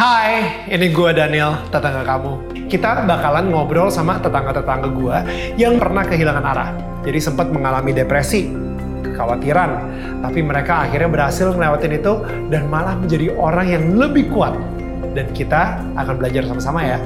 [0.00, 2.32] Hai, ini gue Daniel, tetangga kamu.
[2.72, 5.16] Kita bakalan ngobrol sama tetangga-tetangga gue
[5.60, 6.72] yang pernah kehilangan arah.
[7.04, 8.48] Jadi sempat mengalami depresi,
[9.04, 9.70] kekhawatiran,
[10.24, 12.16] tapi mereka akhirnya berhasil ngelewatin itu
[12.48, 14.56] dan malah menjadi orang yang lebih kuat.
[15.12, 16.96] Dan kita akan belajar sama-sama ya.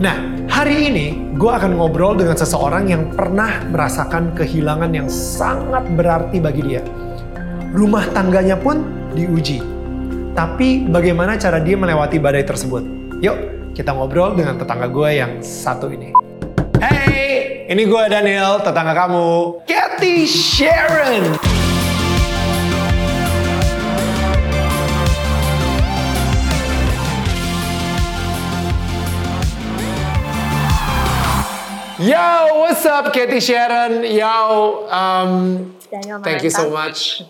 [0.00, 0.16] Nah,
[0.48, 6.64] hari ini gue akan ngobrol dengan seseorang yang pernah merasakan kehilangan yang sangat berarti bagi
[6.64, 6.80] dia.
[7.76, 8.80] Rumah tangganya pun
[9.12, 9.71] diuji.
[10.32, 12.80] Tapi bagaimana cara dia melewati badai tersebut?
[13.20, 13.36] Yuk,
[13.76, 16.08] kita ngobrol dengan tetangga gue yang satu ini.
[16.80, 21.36] Hey, ini gue Daniel, tetangga kamu, Kathy Sharon.
[32.00, 32.24] Yo,
[32.56, 34.00] what's up, Kathy Sharon?
[34.08, 37.20] Yo, um, Daniel thank you so much.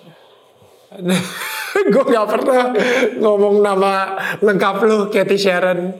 [1.92, 2.72] Gue gak pernah
[3.16, 3.92] ngomong nama
[4.40, 5.96] lengkap lu, Kathy Sharon.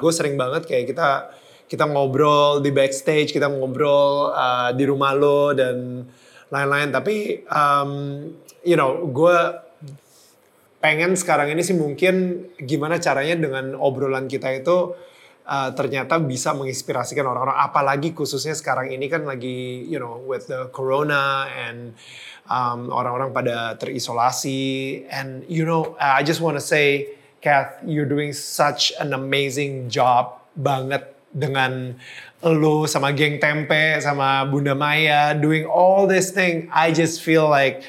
[0.00, 1.08] gue sering banget kayak kita
[1.70, 6.02] kita ngobrol di backstage, kita ngobrol uh, di rumah lo dan
[6.50, 6.90] lain-lain.
[6.90, 7.90] Tapi, um,
[8.66, 9.38] you know, gue
[10.82, 14.96] pengen sekarang ini sih mungkin gimana caranya dengan obrolan kita itu
[15.44, 20.72] uh, ternyata bisa menginspirasikan orang-orang apalagi khususnya sekarang ini kan lagi you know with the
[20.72, 21.92] corona and
[22.50, 28.34] um, orang-orang pada terisolasi and you know I just want to say Kath you're doing
[28.36, 31.94] such an amazing job banget dengan
[32.42, 37.86] lo sama geng tempe sama Bunda Maya doing all this thing I just feel like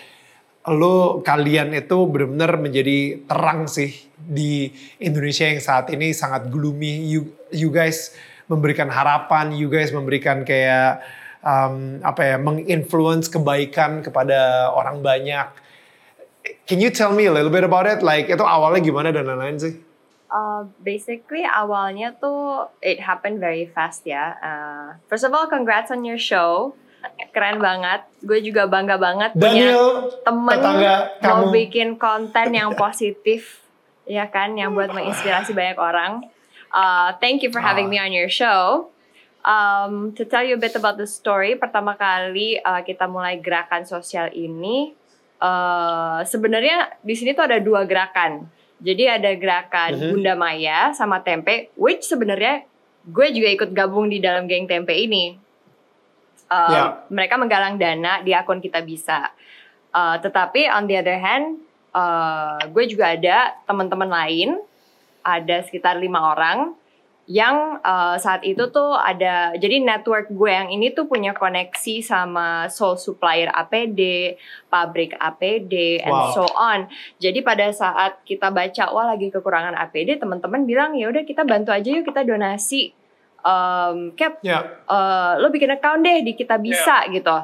[0.70, 4.70] lo kalian itu benar-benar menjadi terang sih di
[5.02, 7.10] Indonesia yang saat ini sangat gloomy.
[7.10, 8.14] You you guys
[8.46, 11.02] memberikan harapan, you guys memberikan kayak
[11.42, 15.48] um, apa ya, menginfluence kebaikan kepada orang banyak.
[16.66, 18.02] Can you tell me a little bit about it?
[18.02, 19.74] Like itu awalnya gimana dan lain-lain sih?
[20.32, 24.34] Uh, basically awalnya tuh it happened very fast ya.
[24.40, 26.72] Uh, first of all, congrats on your show.
[27.34, 28.06] Keren banget.
[28.22, 31.46] Gue juga bangga banget Daniel, punya temen tetangga mau kamu.
[31.50, 33.66] bikin konten yang positif,
[34.06, 36.30] ya kan, yang buat menginspirasi banyak orang.
[36.72, 37.92] Uh, thank you for having Ah.
[37.92, 38.91] me on your show.
[39.42, 43.90] Um, to tell you a bit about the story, pertama kali uh, kita mulai gerakan
[43.90, 44.94] sosial ini,
[45.42, 48.46] uh, sebenarnya di sini tuh ada dua gerakan.
[48.82, 50.10] Jadi ada gerakan Mhm.
[50.14, 52.66] Bunda Maya sama Tempe, which sebenarnya
[53.02, 55.38] gue juga ikut gabung di dalam geng Tempe ini.
[56.46, 56.84] Uh, Ya.
[57.10, 59.34] Mereka menggalang dana di akun kita bisa.
[59.90, 61.66] Uh, tetapi on the other hand,
[61.98, 64.50] uh, gue juga ada teman-teman lain,
[65.26, 66.78] ada sekitar lima orang
[67.30, 72.66] yang uh, saat itu tuh ada jadi network gue yang ini tuh punya koneksi sama
[72.68, 74.36] sole supplier APD,
[74.68, 76.34] pabrik APD, and Wow.
[76.34, 76.90] so on.
[77.22, 81.70] Jadi pada saat kita baca wah lagi kekurangan APD, teman-teman bilang ya udah kita bantu
[81.72, 82.92] aja yuk kita donasi.
[83.42, 87.38] Um, Cap, Ya, eh, lo bikin account deh di kita bisa gitu.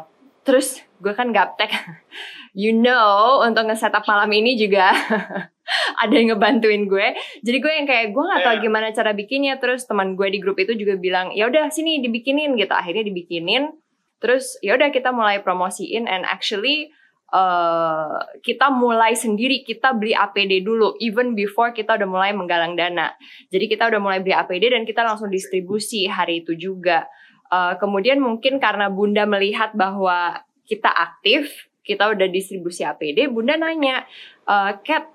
[0.45, 1.69] Terus gue kan gaptek,
[2.57, 4.93] you know untuk nge-setup malam ini juga
[6.03, 7.07] ada yang ngebantuin gue.
[7.43, 8.63] Jadi gue yang kayak gue nggak tahu Iya.
[8.63, 9.53] gimana cara bikinnya.
[9.59, 12.73] Terus teman gue di grup itu juga bilang ya udah sini dibikinin gitu.
[12.73, 13.71] Akhirnya dibikinin.
[14.17, 16.89] Terus ya udah kita mulai promosiin and actually
[17.27, 23.13] eh kita mulai sendiri kita beli APD dulu even before kita udah mulai menggalang dana.
[23.51, 27.03] Jadi kita udah mulai beli APD dan kita langsung distribusi hari itu juga.
[27.47, 34.03] Eh, kemudian mungkin karena Bunda melihat bahwa kita aktif, kita udah distribusi APD, Bunda nanya,
[34.43, 35.07] eh Kat,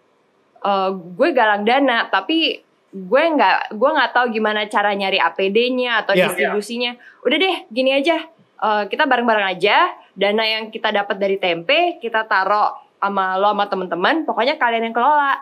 [0.65, 2.63] eh, gue galang dana, tapi
[2.93, 6.29] gue nggak gue nggak tahu gimana cara nyari APD-nya atau Iya.
[6.29, 6.93] distribusinya.
[7.25, 8.21] Udah deh, gini aja,
[8.63, 13.67] eh, kita bareng-bareng aja, dana yang kita dapat dari tempe kita taruh sama lo sama
[13.67, 15.41] temen-temen, pokoknya kalian yang kelola,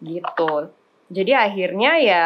[0.00, 0.72] gitu.
[1.12, 2.24] Jadi akhirnya ya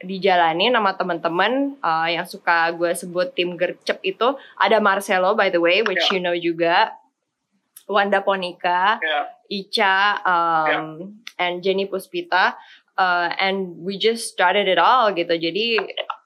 [0.00, 4.32] dijalanin sama teman-teman uh, yang suka gue sebut tim gercep itu.
[4.56, 6.96] Ada Marcelo by the way which you know juga.
[7.84, 8.96] Wanda Ponika,
[9.44, 12.54] Ica um, and Jenny Puspita
[12.98, 15.34] uh, and we just started it all gitu.
[15.34, 15.78] Jadi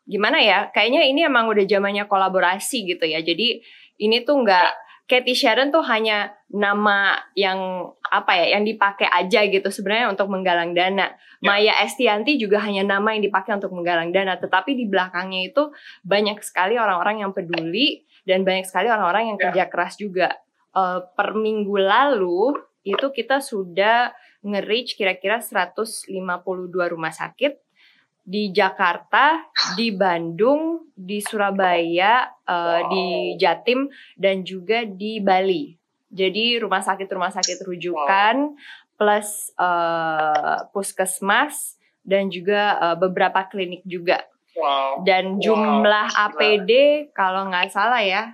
[0.08, 0.68] gimana ya?
[0.72, 3.20] Kayaknya ini emang udah zamannya kolaborasi gitu ya.
[3.20, 3.60] Jadi
[4.00, 9.72] ini tuh nggak Katy Sharon tuh hanya nama yang apa ya yang dipakai aja gitu
[9.72, 11.16] sebenarnya untuk menggalang dana.
[11.40, 15.72] Maya Estianti juga hanya nama yang dipakai untuk menggalang dana, tetapi di belakangnya itu
[16.04, 20.28] banyak sekali orang-orang yang peduli dan banyak sekali orang-orang yang kerja keras juga.
[20.76, 22.52] Eh, per minggu lalu
[22.84, 24.12] itu kita sudah
[24.48, 26.08] nge-reach kira-kira 152
[26.92, 27.60] rumah sakit
[28.28, 29.40] di Jakarta,
[29.72, 33.06] di Bandung, di Surabaya, eh, di
[33.40, 35.72] Jatim dan juga di Bali.
[36.08, 38.56] Jadi rumah sakit rumah sakit rujukan
[38.96, 41.78] plus eh, puskesmas
[42.08, 44.24] dan juga uh, beberapa klinik juga.
[44.56, 45.04] Wow.
[45.04, 46.24] Dan jumlah wow.
[46.32, 46.72] APD
[47.12, 48.32] kalau nggak salah ya,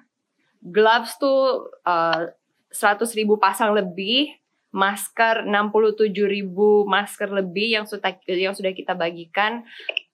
[0.63, 2.31] gloves tuh uh,
[2.71, 4.31] 100 ribu pasang lebih,
[4.75, 9.63] masker 67 ribu masker lebih yang sudah yang sudah kita bagikan,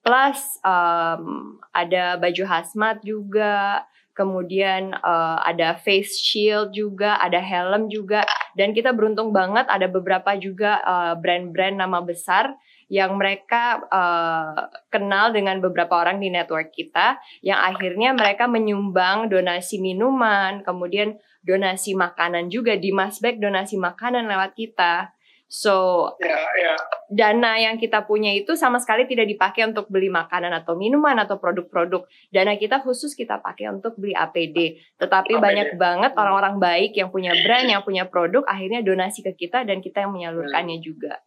[0.04, 8.28] plus um, ada baju hazmat juga, kemudian uh, ada face shield juga, ada helm juga,
[8.52, 12.52] dan kita beruntung banget ada beberapa juga uh, brand-brand nama besar
[12.90, 19.78] yang mereka uh, kenal dengan beberapa orang di network kita yang akhirnya mereka menyumbang donasi
[19.78, 21.14] minuman, kemudian
[21.46, 25.14] donasi makanan juga di Masbek donasi makanan lewat kita.
[25.50, 26.78] So, yeah, yeah.
[27.10, 31.42] dana yang kita punya itu sama sekali tidak dipakai untuk beli makanan atau minuman atau
[31.42, 32.06] produk-produk.
[32.30, 34.78] Dana kita khusus kita pakai untuk beli APD.
[34.94, 35.42] Tetapi APD.
[35.42, 39.82] banyak banget orang-orang baik yang punya brand, yang punya produk, akhirnya donasi ke kita dan
[39.82, 40.86] kita yang menyalurkannya hmm.
[40.86, 41.18] juga.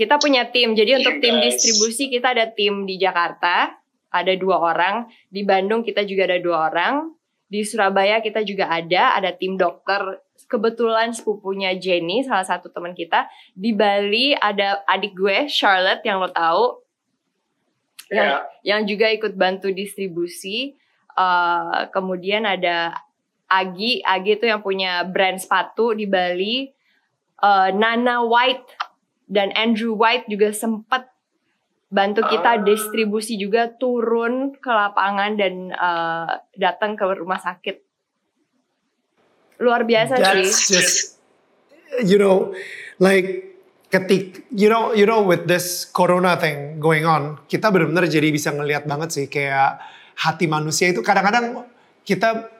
[0.00, 3.76] Kita punya tim, jadi untuk tim distribusi kita ada tim di Jakarta,
[4.08, 5.12] ada dua orang.
[5.28, 7.12] Di Bandung kita juga ada dua orang.
[7.52, 10.24] Di Surabaya kita juga ada, ada tim dokter.
[10.48, 13.28] Kebetulan sepupunya Jenny, salah satu teman kita.
[13.52, 16.80] Di Bali ada adik gue, Charlotte, yang lo tahu.
[18.08, 18.40] Yang, yeah.
[18.64, 20.80] yang juga ikut bantu distribusi.
[21.12, 22.96] Uh, kemudian ada
[23.52, 26.72] Agi, Agi itu yang punya brand sepatu di Bali.
[27.36, 28.89] Uh, Nana White
[29.30, 31.06] dan Andrew White juga sempat
[31.86, 37.78] bantu kita uh, distribusi juga turun ke lapangan dan uh, datang ke rumah sakit.
[39.62, 40.74] Luar biasa that's sih.
[40.74, 40.98] Just,
[42.02, 42.50] you know,
[42.98, 43.54] like
[43.90, 48.50] ketik, you know, you know, with this corona thing going on, kita benar-benar jadi bisa
[48.54, 49.82] ngelihat banget sih kayak
[50.14, 51.66] hati manusia itu kadang-kadang
[52.06, 52.50] kita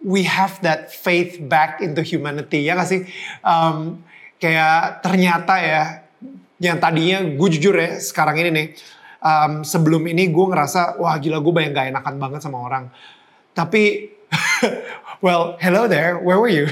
[0.00, 3.04] we have that faith back into humanity ya gak sih?
[3.44, 4.00] Um,
[4.40, 6.07] kayak ternyata ya
[6.58, 8.68] yang tadinya gue jujur ya sekarang ini nih
[9.22, 12.90] um, sebelum ini gue ngerasa wah gila gue banyak gak enakan banget sama orang.
[13.54, 14.14] Tapi
[15.24, 16.66] well hello there where were you?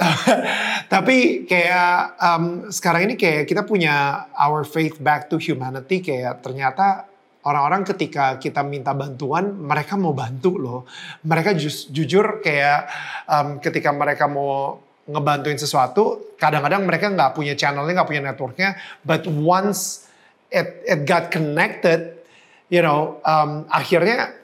[0.92, 7.06] Tapi kayak um, sekarang ini kayak kita punya our faith back to humanity kayak ternyata
[7.46, 10.80] orang-orang ketika kita minta bantuan mereka mau bantu loh.
[11.22, 12.90] Mereka just, jujur kayak
[13.30, 18.74] um, ketika mereka mau ngebantuin sesuatu, kadang-kadang mereka nggak punya channelnya, nggak punya networknya,
[19.06, 20.10] but once
[20.50, 22.18] it it got connected,
[22.66, 24.34] you know, um, akhirnya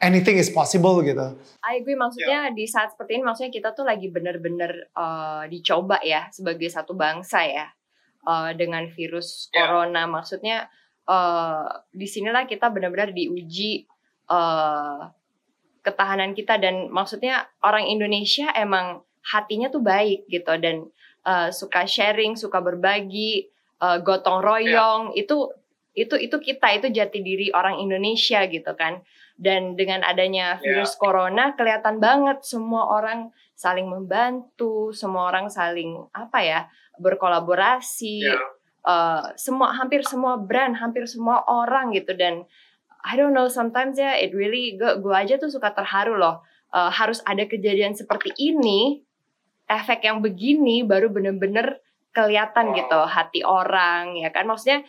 [0.00, 1.36] anything is possible gitu.
[1.60, 2.56] I agree, maksudnya yeah.
[2.56, 7.44] di saat seperti ini, maksudnya kita tuh lagi bener-bener uh, dicoba ya sebagai satu bangsa
[7.44, 7.66] ya
[8.24, 9.68] uh, dengan virus yeah.
[9.68, 10.68] corona, maksudnya
[11.08, 13.84] uh, di sinilah kita benar-benar diuji
[14.32, 15.12] uh,
[15.86, 20.86] ketahanan kita dan maksudnya orang Indonesia emang hatinya tuh baik gitu dan
[21.26, 23.50] uh, suka sharing, suka berbagi,
[23.82, 25.22] uh, gotong royong yeah.
[25.26, 25.50] itu
[25.96, 29.02] itu itu kita itu jati diri orang Indonesia gitu kan.
[29.36, 31.00] Dan dengan adanya virus yeah.
[31.02, 36.60] corona kelihatan banget semua orang saling membantu, semua orang saling apa ya
[37.02, 38.22] berkolaborasi.
[38.22, 38.40] Yeah.
[38.86, 42.46] Uh, semua hampir semua brand, hampir semua orang gitu dan
[43.06, 46.42] I don't know sometimes ya it really gue gue aja tuh suka terharu loh
[46.74, 49.05] uh, harus ada kejadian seperti ini
[49.66, 51.82] efek yang begini baru bener-bener
[52.14, 54.48] kelihatan gitu hati orang ya kan?
[54.48, 54.86] Maksudnya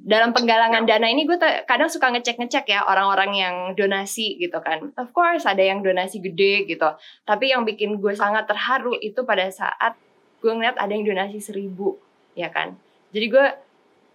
[0.00, 1.36] dalam penggalangan dana ini gue
[1.68, 4.88] kadang suka ngecek-ngecek ya orang-orang yang donasi gitu kan.
[4.96, 6.88] Of course ada yang donasi gede gitu
[7.28, 10.00] tapi yang bikin gue sangat terharu itu pada saat
[10.40, 12.00] gue ngeliat ada yang donasi seribu
[12.32, 12.80] ya kan?
[13.12, 13.46] Jadi gue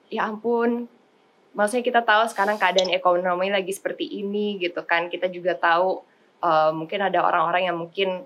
[0.09, 0.89] ya ampun
[1.53, 5.13] maksudnya kita tahu sekarang keadaan ekonomi lagi seperti ini gitu kan.
[5.13, 6.01] Kita juga tahu
[6.41, 8.25] uh, mungkin ada orang-orang yang mungkin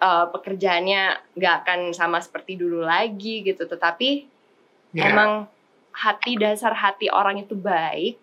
[0.00, 4.26] uh, pekerjaannya nggak akan sama seperti dulu lagi gitu tetapi
[4.94, 5.10] yeah.
[5.10, 5.46] emang
[5.94, 8.18] hati dasar hati orang itu baik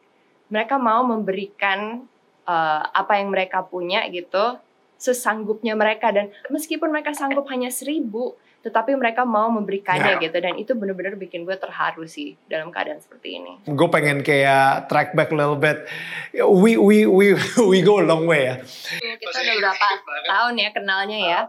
[0.51, 2.03] mereka mau memberikan
[2.43, 4.59] uh, apa yang mereka punya gitu
[5.01, 10.23] sesanggupnya mereka dan meskipun mereka sanggup hanya seribu tetapi mereka mau memberikannya yeah.
[10.23, 13.53] gitu dan itu benar-benar bikin gue terharu sih dalam keadaan seperti ini.
[13.65, 15.89] Gue pengen kayak track back a little bit.
[16.37, 17.33] We we we
[17.71, 18.55] we go a long way ya.
[19.01, 19.87] Kita udah berapa
[20.29, 21.41] tahun ya kenalnya ya.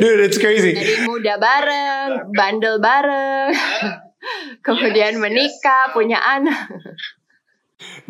[0.00, 0.74] Dude, it's crazy.
[0.74, 3.54] Dari muda bareng, bandel bareng,
[4.66, 6.68] kemudian menikah, punya anak.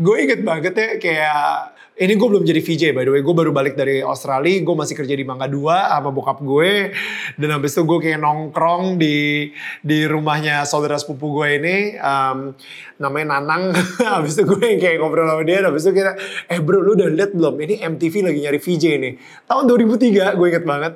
[0.01, 3.51] Gue inget banget ya kayak ini gue belum jadi VJ by the way, gue baru
[3.51, 6.95] balik dari Australia, gue masih kerja di Mangga 2 sama bokap gue.
[7.35, 9.51] Dan habis itu gue kayak nongkrong di
[9.83, 12.55] di rumahnya saudara sepupu gue ini, um,
[13.03, 13.75] namanya Nanang.
[14.15, 16.15] habis itu gue kayak ngobrol sama dia, habis itu kita,
[16.47, 17.59] eh bro lu udah liat belum?
[17.59, 19.15] Ini MTV lagi nyari VJ nih.
[19.51, 20.93] Tahun 2003, gue inget banget.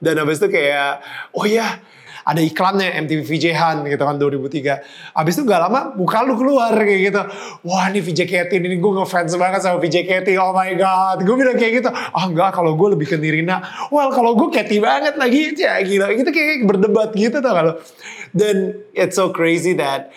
[0.00, 1.04] Dan habis itu kayak,
[1.36, 1.80] oh ya
[2.26, 5.14] ada iklannya MTV VJ Han gitu kan 2003.
[5.14, 7.22] Abis itu gak lama muka lu keluar kayak gitu.
[7.62, 10.34] Wah ini VJ Katy ini gue ngefans banget sama VJ Katy.
[10.34, 11.22] Oh my god.
[11.22, 11.90] Gue bilang kayak gitu.
[11.94, 13.62] Ah enggak kalau gue lebih ke Nirina.
[13.94, 15.54] Well kalau gue Katy banget lagi.
[15.54, 16.10] Ya gila.
[16.10, 17.74] Itu kayak berdebat gitu tau kalau.
[18.34, 20.10] Dan it's so crazy that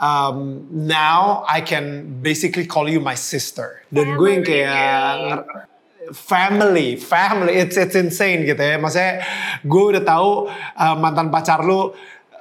[0.00, 3.84] um, now I can basically call you my sister.
[3.92, 5.44] Dan gue yang kayak
[6.12, 8.76] family, family, it's it's insane gitu ya.
[8.78, 9.24] Maksudnya
[9.62, 11.94] gue udah tahu uh, mantan pacar lu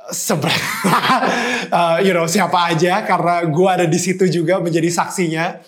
[0.09, 0.93] seberapa,
[1.77, 5.61] uh, you know siapa aja karena gue ada di situ juga menjadi saksinya.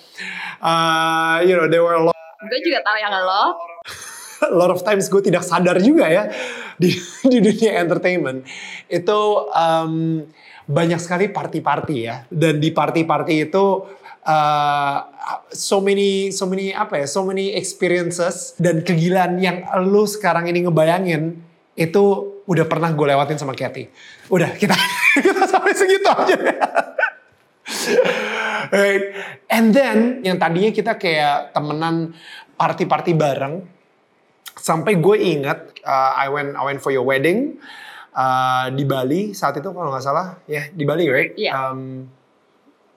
[0.62, 2.18] Uh, you know, there were a lot.
[2.46, 3.58] Gue juga tahu yang lo.
[4.42, 6.24] a lot of times gue tidak sadar juga ya
[6.82, 6.98] di
[7.32, 8.42] di dunia entertainment
[8.90, 9.20] itu
[9.54, 10.26] um,
[10.66, 13.66] banyak sekali party-party ya dan di party-party itu
[14.26, 14.98] uh,
[15.52, 20.66] so many so many apa ya so many experiences dan kegilaan yang lu sekarang ini
[20.66, 21.42] ngebayangin
[21.78, 22.04] itu
[22.46, 23.90] udah pernah gue lewatin sama Kathy
[24.30, 24.76] udah kita
[25.26, 26.38] kita sampai segitu aja
[28.76, 29.04] right.
[29.48, 32.14] and then yang tadinya kita kayak temenan
[32.60, 33.66] party-party bareng
[34.58, 37.58] sampai gue ingat uh, I went I went for your wedding
[38.14, 41.56] uh, di Bali saat itu kalau nggak salah ya yeah, di Bali right Yeah.
[41.56, 42.12] um,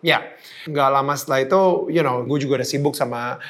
[0.05, 0.21] ya
[0.69, 3.41] nggak lama setelah itu you know gue juga udah sibuk sama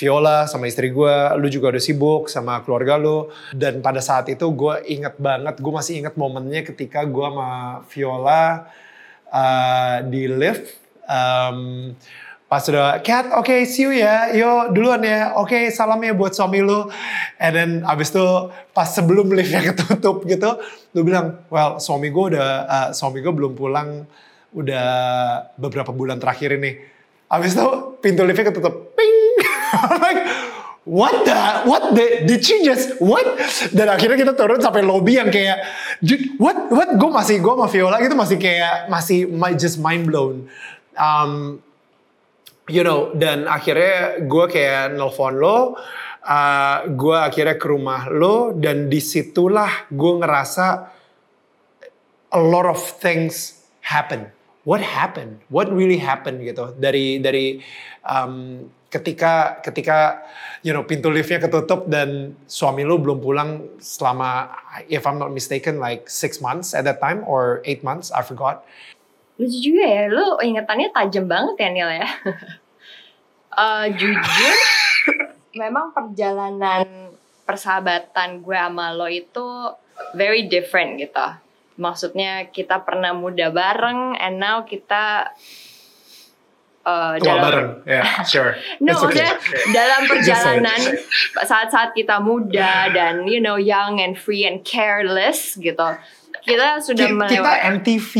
[0.00, 3.28] Viola sama istri gue lu juga udah sibuk sama keluarga lu.
[3.52, 8.64] Dan pada saat itu gue inget banget gue masih inget momennya ketika gue sama Viola
[9.28, 11.92] uh, di lift um,
[12.48, 14.32] pas udah cat oke okay, see you ya.
[14.32, 15.36] Yo duluan ya.
[15.36, 16.88] Oke okay, salam ya buat suami lu.
[17.36, 18.24] And then abis itu
[18.72, 20.56] pas sebelum liftnya ketutup gitu
[20.96, 24.08] lu bilang well suami gue udah uh, suami gue belum pulang
[24.54, 24.88] udah
[25.56, 26.80] beberapa bulan terakhir ini.
[27.30, 27.68] Abis itu
[28.02, 28.94] pintu liftnya ketutup.
[28.98, 29.18] Ping!
[30.02, 30.22] Like
[30.82, 31.38] what the
[31.68, 33.22] what the did she just what?
[33.70, 35.62] Dan akhirnya kita turun sampai lobby yang kayak
[36.02, 36.90] "Dude, what what?
[36.98, 40.50] Gue masih gue sama Viola gitu masih kayak masih just mind blown.
[40.98, 41.62] Um,
[42.70, 45.74] you know dan akhirnya gue kayak nelfon lo
[46.22, 50.66] uh, gue akhirnya ke rumah lo dan di situlah gue ngerasa
[52.30, 54.30] a lot of things happen
[54.70, 57.58] what happened what really happened gitu dari dari
[58.06, 60.22] um, ketika ketika
[60.62, 64.54] you know pintu liftnya ketutup dan suami lu belum pulang selama
[64.86, 68.62] if I'm not mistaken like six months at that time or eight months I forgot
[69.40, 72.08] Lucu juga ya, lu ingetannya tajam banget ya Nil ya.
[73.50, 74.56] Eh, jujur,
[75.58, 77.10] memang perjalanan
[77.42, 79.74] persahabatan gue sama lo itu
[80.14, 81.26] very different gitu.
[81.80, 85.32] Maksudnya kita pernah muda bareng, and now kita
[86.84, 87.68] eh, tua bareng.
[87.88, 88.52] Yeah sure.
[88.84, 89.32] No, It's okay.
[89.72, 90.80] dalam perjalanan
[91.40, 95.96] saat-saat kita muda dan you know young and free and careless gitu,
[96.44, 97.64] kita sudah Ki- kita melewati.
[97.80, 98.12] MTV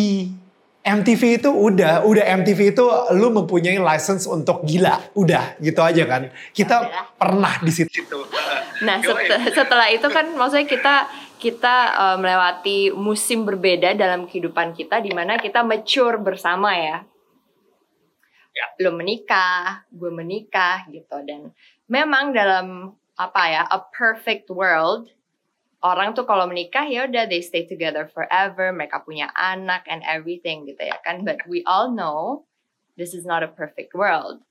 [0.80, 4.96] MTV itu udah udah MTV itu lu mempunyai license untuk gila.
[5.12, 6.32] Udah gitu aja kan.
[6.56, 7.04] Kita Udah.
[7.20, 8.00] pernah di situ.
[8.80, 10.94] Nah set- setelah itu kan maksudnya kita
[11.40, 17.02] kita uh, melewati musim berbeda dalam kehidupan kita di mana kita mature bersama ya.
[18.84, 21.56] Lo menikah, gue menikah gitu dan
[21.88, 25.08] memang dalam apa ya a perfect world
[25.80, 30.68] orang tuh kalau menikah ya udah they stay together forever, mereka punya anak and everything
[30.68, 31.24] gitu ya kan.
[31.24, 32.44] But we all know
[33.00, 34.44] this is not a perfect world.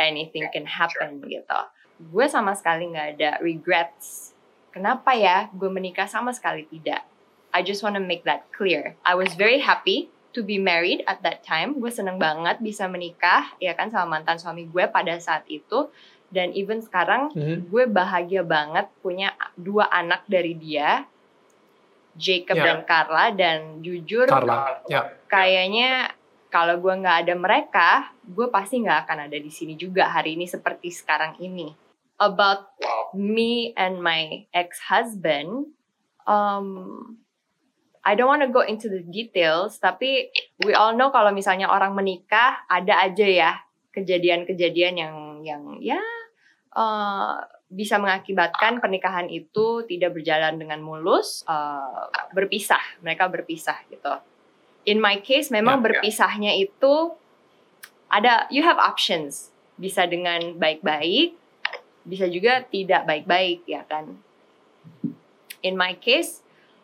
[0.00, 1.60] Anything can happen gitu.
[2.00, 4.29] Gue sama sekali nggak ada regrets.
[4.70, 7.02] Kenapa ya gue menikah sama sekali tidak.
[7.50, 8.94] I just want to make that clear.
[9.02, 11.82] I was very happy to be married at that time.
[11.82, 15.90] Gue seneng banget bisa menikah ya kan sama mantan suami gue pada saat itu.
[16.30, 17.66] Dan even sekarang Mhm.
[17.66, 21.02] gue bahagia banget punya dua anak dari dia,
[22.14, 22.64] Jacob Ya.
[22.70, 23.34] dan Carla.
[23.34, 26.14] Dan jujur Carla ya kayaknya
[26.50, 27.88] kalau gue nggak ada mereka,
[28.22, 31.89] gue pasti nggak akan ada di sini juga hari ini seperti sekarang ini.
[32.20, 32.76] About
[33.16, 35.72] me and my ex-husband,
[36.28, 37.16] um,
[38.04, 40.28] I don't want to go into the details, tapi
[40.64, 43.52] we all know kalau misalnya orang menikah ada aja ya
[43.96, 46.00] kejadian-kejadian yang yang ya
[46.76, 47.32] eh,
[47.70, 52.04] bisa mengakibatkan pernikahan itu tidak berjalan dengan mulus, eh,
[52.36, 54.12] berpisah, mereka berpisah gitu.
[54.88, 55.86] In my case memang Ya, ya.
[55.92, 56.94] berpisahnya itu
[58.08, 61.39] ada you have options, bisa dengan baik-baik,
[62.04, 64.16] bisa juga tidak baik-baik ya kan.
[65.60, 66.40] In my case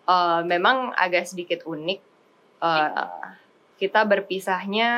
[0.08, 2.00] eh, memang agak sedikit unik.
[2.62, 3.28] Eh,
[3.76, 4.90] kita berpisahnya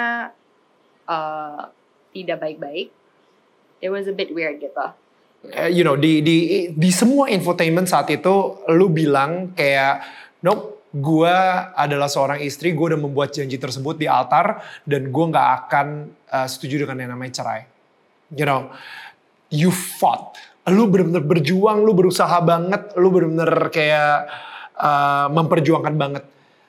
[1.06, 1.62] eh,
[2.14, 2.88] tidak baik-baik.
[3.78, 4.90] It was a bit weird gitu.
[5.54, 6.36] Eh, you know di di
[6.74, 10.02] di semua infotainment saat itu lu bilang kayak
[10.42, 11.36] nope, gue
[11.78, 16.48] adalah seorang istri, gue udah membuat janji tersebut di altar dan gue nggak akan uh,
[16.48, 17.62] setuju dengan yang namanya cerai.
[18.34, 18.68] You know,
[19.48, 20.36] you fought,
[20.68, 24.28] lu bener-bener berjuang, lu berusaha banget, lu bener-bener kayak
[24.76, 26.24] uh, memperjuangkan banget.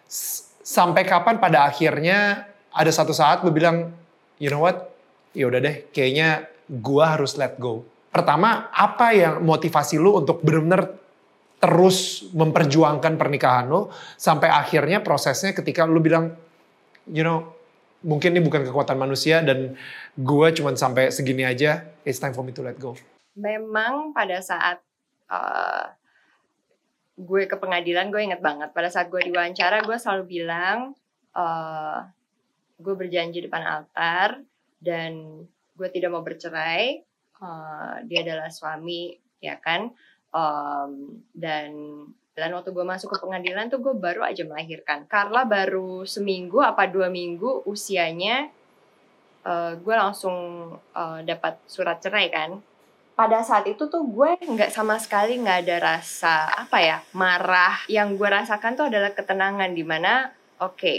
[0.09, 3.89] S sampai kapan pada akhirnya ada satu saat lu bilang,
[4.37, 4.93] you know what,
[5.33, 7.81] ya udah deh, kayaknya gue harus let go.
[8.13, 10.99] Pertama, apa yang motivasi lu untuk bener-bener
[11.59, 16.31] terus memperjuangkan pernikahan lo sampai akhirnya prosesnya ketika lo bilang
[17.11, 17.51] you know
[17.99, 19.75] mungkin ini bukan kekuatan manusia dan
[20.15, 22.95] gue cuman sampai segini aja it's time for me to let go.
[23.35, 24.79] Memang pada saat
[25.31, 25.91] uh,
[27.19, 28.71] gue ke pengadilan gue inget banget.
[28.71, 30.95] Pada saat gue diwawancara gue selalu bilang
[31.35, 32.07] uh,
[32.79, 34.39] gue berjanji depan altar
[34.79, 35.43] dan
[35.75, 37.03] gue tidak mau bercerai
[37.43, 39.91] uh, dia adalah suami ya kan?
[40.29, 41.73] Um, dan
[42.37, 45.05] dan waktu gue masuk ke pengadilan tuh gue baru aja melahirkan.
[45.09, 48.47] Carla baru seminggu apa dua minggu usianya
[49.43, 50.35] uh, gue langsung
[50.75, 52.63] uh, dapat surat cerai kan.
[53.19, 57.83] Pada saat itu tuh gue nggak sama sekali nggak ada rasa apa ya marah.
[57.91, 60.31] Yang gue rasakan tuh adalah ketenangan di mana
[60.63, 60.97] oke okay,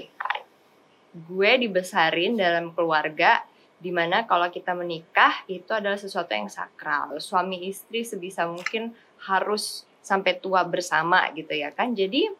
[1.16, 3.40] gue dibesarin dalam keluarga
[3.80, 7.16] di mana kalau kita menikah itu adalah sesuatu yang sakral.
[7.16, 8.92] Suami istri sebisa mungkin
[9.24, 12.32] harus sampai tua bersama gitu ya kan jadi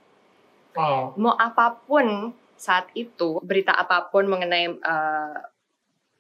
[0.76, 1.12] oh.
[1.17, 5.37] mau apa pun saat itu berita apa pun mengenai uh,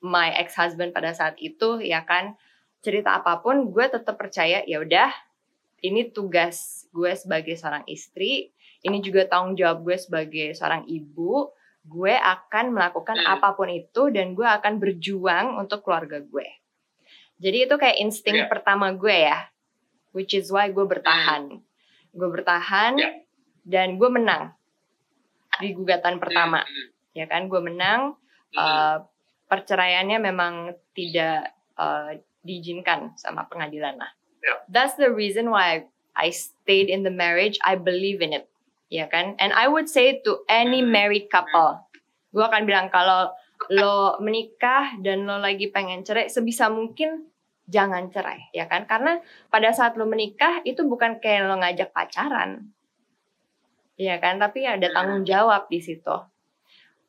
[0.00, 2.36] my ex husband pada saat itu ya kan
[2.80, 5.12] cerita apa pun gue tetap percaya ya udah
[5.84, 11.52] ini tugas gue sebagai seorang istri ini juga tanggung jawab gue sebagai seorang ibu
[11.84, 13.34] gue akan melakukan hmm.
[13.40, 16.46] apa pun itu dan gue akan berjuang untuk keluarga gue.
[17.40, 18.50] Jadi itu kayak insting yeah.
[18.52, 19.48] pertama gue ya,
[20.12, 21.60] which is why gue bertahan.
[21.60, 22.16] Hmm.
[22.16, 23.22] Gue bertahan yeah.
[23.66, 24.54] dan gue menang
[25.60, 26.86] di gugatan pertama, hmm.
[27.14, 27.46] ya kan?
[27.46, 28.16] Gue menang.
[28.50, 29.06] Uh,
[29.46, 34.10] perceraiannya memang tidak uh, diizinkan sama pengadilan lah.
[34.42, 34.58] Yeah.
[34.66, 35.86] That's the reason why
[36.18, 37.62] I stayed in the marriage.
[37.62, 38.50] I believe in it
[38.90, 39.38] ya kan?
[39.38, 41.78] And I would say to any married couple,
[42.34, 43.30] gue akan bilang kalau
[43.70, 47.29] lo menikah dan lo lagi pengen cerai, sebisa mungkin
[47.70, 48.84] jangan cerai, ya kan?
[48.84, 52.68] Karena pada saat lo menikah itu bukan kayak lo ngajak pacaran,
[53.94, 54.42] ya kan?
[54.42, 56.16] Tapi ada tanggung jawab di situ.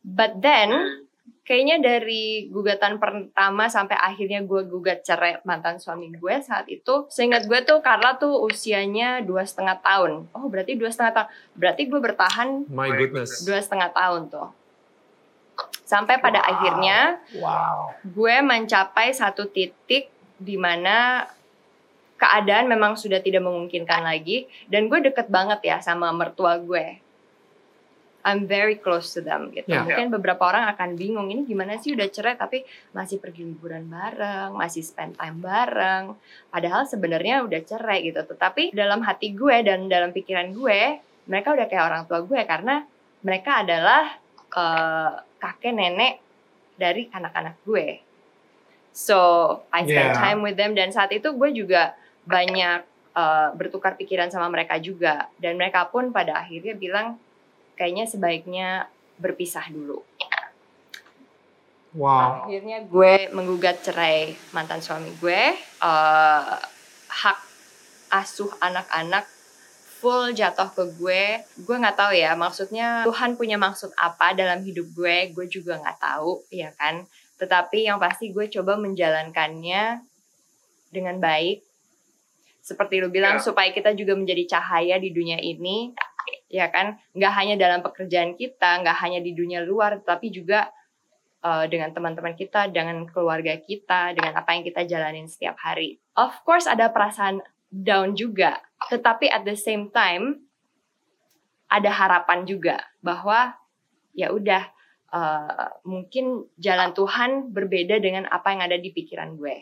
[0.05, 1.01] But then
[1.41, 7.49] kayaknya dari gugatan pertama sampai akhirnya gue gugat cerai mantan suami gue saat itu seingat
[7.49, 11.99] gue tuh Carla tuh usianya dua setengah tahun oh berarti dua setengah tahun berarti gue
[11.99, 14.53] bertahan my goodness dua setengah tahun tuh
[15.83, 16.49] sampai pada wow.
[16.55, 16.97] akhirnya
[17.41, 17.77] wow.
[18.05, 21.29] gue mencapai satu titik di mana
[22.17, 26.97] keadaan memang sudah tidak memungkinkan lagi dan gue deket banget ya sama mertua gue
[28.21, 29.73] I'm very close to them gitu.
[29.73, 29.85] Yeah.
[29.85, 32.61] Mungkin beberapa orang akan bingung ini gimana sih udah cerai tapi
[32.93, 36.13] masih pergi liburan bareng, masih spend time bareng.
[36.53, 38.21] Padahal sebenarnya udah cerai gitu.
[38.21, 42.85] Tetapi dalam hati gue dan dalam pikiran gue, mereka udah kayak orang tua gue karena
[43.21, 44.03] mereka adalah
[44.53, 46.21] uh, kakek nenek
[46.77, 48.10] dari anak-anak gue.
[48.91, 49.17] So
[49.71, 50.19] I spend yeah.
[50.19, 51.95] time with them dan saat itu gue juga
[52.27, 52.83] banyak
[53.15, 57.15] uh, bertukar pikiran sama mereka juga dan mereka pun pada akhirnya bilang
[57.79, 58.69] kayaknya sebaiknya
[59.17, 60.03] berpisah dulu.
[61.91, 62.47] Wow.
[62.47, 65.55] Akhirnya gue menggugat cerai mantan suami gue.
[65.83, 66.55] Uh,
[67.11, 67.39] hak
[68.11, 69.27] asuh anak-anak
[70.01, 71.23] full jatuh ke gue.
[71.61, 75.35] Gue nggak tahu ya, maksudnya Tuhan punya maksud apa dalam hidup gue.
[75.35, 77.03] Gue juga nggak tahu, ya kan.
[77.41, 80.05] Tetapi yang pasti gue coba menjalankannya
[80.93, 81.65] dengan baik.
[82.61, 83.43] Seperti lu bilang, ya.
[83.43, 85.89] supaya kita juga menjadi cahaya di dunia ini
[86.51, 90.67] ya kan nggak hanya dalam pekerjaan kita nggak hanya di dunia luar tapi juga
[91.41, 96.35] uh, dengan teman-teman kita dengan keluarga kita dengan apa yang kita jalanin setiap hari of
[96.43, 97.39] course ada perasaan
[97.71, 98.59] down juga
[98.91, 100.43] tetapi at the same time
[101.71, 103.55] ada harapan juga bahwa
[104.11, 104.67] ya udah
[105.11, 109.57] uh, mungkin jalan Tuhan berbeda dengan apa yang ada di pikiran gue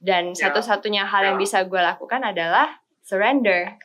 [0.00, 0.48] dan ya.
[0.48, 1.42] satu-satunya hal yang ya.
[1.42, 3.78] bisa gue lakukan adalah surrender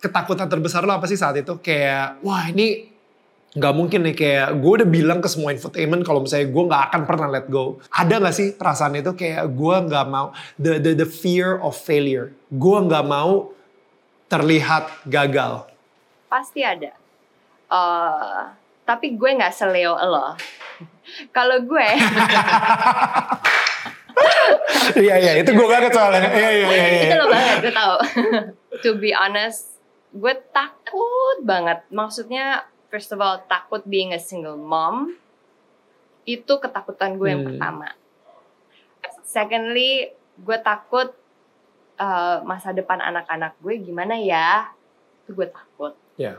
[0.00, 1.60] ketakutan terbesar lo apa sih saat itu?
[1.60, 2.88] Kayak, wah ini
[3.50, 7.00] nggak mungkin nih kayak gue udah bilang ke semua infotainment kalau misalnya gue nggak akan
[7.04, 7.78] pernah let go.
[7.92, 12.32] Ada nggak sih perasaan itu kayak gue nggak mau the, the the fear of failure.
[12.48, 13.52] Gue nggak mau
[14.32, 15.68] terlihat gagal.
[16.32, 16.96] Pasti ada.
[17.70, 18.50] Uh,
[18.90, 20.34] tapi gue nggak seleo lo.
[21.30, 21.88] kalau gue
[24.90, 26.26] Iya iya itu gue banget soalnya.
[26.28, 27.02] Iya iya iya.
[27.06, 27.94] Itu lo banget gue tau.
[28.82, 29.78] to be honest
[30.10, 31.86] gue takut banget.
[31.88, 35.14] Maksudnya first of all takut being a single mom.
[36.26, 37.48] Itu ketakutan gue yang Hmm.
[37.54, 37.88] pertama.
[39.22, 41.14] Secondly, gue takut
[41.96, 44.74] uh, masa depan anak-anak gue gimana ya?
[45.22, 45.94] Itu gue takut.
[46.18, 46.34] Ya.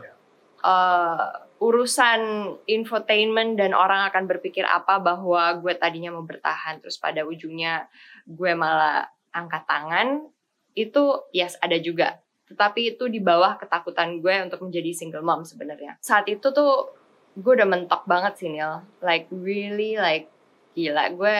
[0.59, 2.21] Uh, urusan
[2.65, 7.85] infotainment dan orang akan berpikir apa bahwa gue tadinya mau bertahan terus pada ujungnya
[8.25, 10.25] gue malah angkat tangan
[10.73, 12.17] itu yes ada juga.
[12.49, 16.01] Tetapi itu di bawah ketakutan gue untuk menjadi single mom sebenarnya.
[16.01, 16.97] Saat itu tuh
[17.37, 18.81] gue udah mentok banget sih Nil.
[18.97, 20.33] Like really like
[20.73, 21.13] gila.
[21.13, 21.37] Gue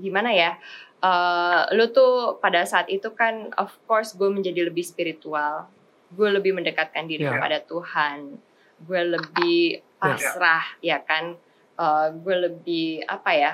[0.00, 0.56] gimana ya
[1.00, 5.64] Eh lu tuh pada saat itu kan of course gue menjadi lebih spiritual.
[6.12, 7.32] Gue lebih mendekatkan diri Ya.
[7.36, 8.36] kepada Tuhan
[8.84, 9.60] gue lebih
[10.00, 11.36] pasrah ya kan
[11.80, 13.52] Eh gue lebih apa ya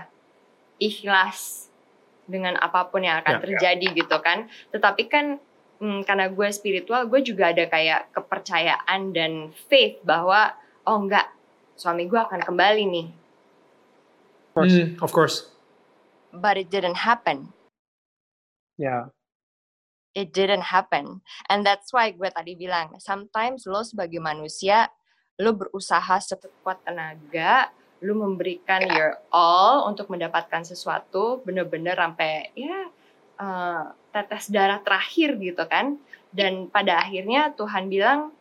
[0.82, 1.70] ikhlas
[2.26, 3.42] dengan apa pun yang akan Ya.
[3.46, 5.38] terjadi gitu kan tetapi kan
[5.78, 11.30] hmm, karena gue spiritual gue juga ada kayak kepercayaan dan faith bahwa oh enggak
[11.78, 13.08] suami gue akan kembali nih
[14.56, 15.52] Hmm, of course.
[16.32, 17.52] but it didn't happen
[18.76, 19.08] Ya.
[20.16, 21.20] it didn't happen.
[21.48, 24.88] And that's why gue tadi bilang, sometimes lo sebagai manusia,
[25.36, 27.68] lo berusaha sekuat tenaga,
[28.00, 32.88] lo memberikan your all untuk mendapatkan sesuatu, bener-bener sampai ya
[33.36, 36.00] eh, tetes darah terakhir gitu kan.
[36.32, 38.32] Dan pada akhirnya Tuhan bilang,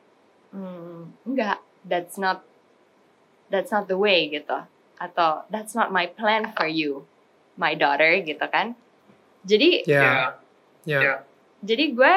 [0.51, 2.43] "Hmm, enggak, that's not
[3.51, 4.63] that's not the way gitu.
[4.99, 7.03] Atau that's not my plan for you,
[7.59, 8.75] my daughter gitu kan.
[9.45, 10.39] Jadi Ya.
[10.85, 11.25] Ya.
[11.65, 12.15] jadi gue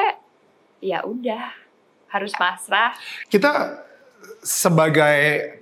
[0.77, 1.57] ya udah
[2.13, 2.93] harus pasrah
[3.25, 3.81] Kita
[4.43, 5.59] sebagai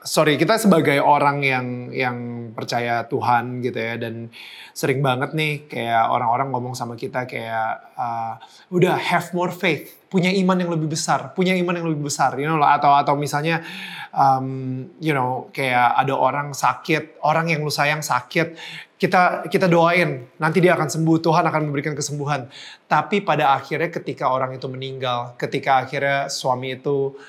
[0.00, 2.16] sorry kita sebagai orang yang yang
[2.56, 4.32] percaya Tuhan gitu ya dan
[4.72, 8.40] sering banget nih kayak orang-orang ngomong sama kita kayak uh,
[8.72, 12.48] udah have more faith punya iman yang lebih besar punya iman yang lebih besar you
[12.48, 12.80] know lah.
[12.80, 13.60] atau atau misalnya
[14.16, 18.56] um, you know kayak ada orang sakit orang yang lu sayang sakit
[18.96, 22.48] kita kita doain nanti dia akan sembuh Tuhan akan memberikan kesembuhan
[22.88, 27.20] tapi pada akhirnya ketika orang itu meninggal ketika akhirnya suami itu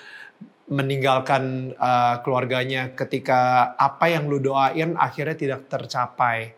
[0.72, 6.56] meninggalkan uh, keluarganya ketika apa yang lu doain akhirnya tidak tercapai.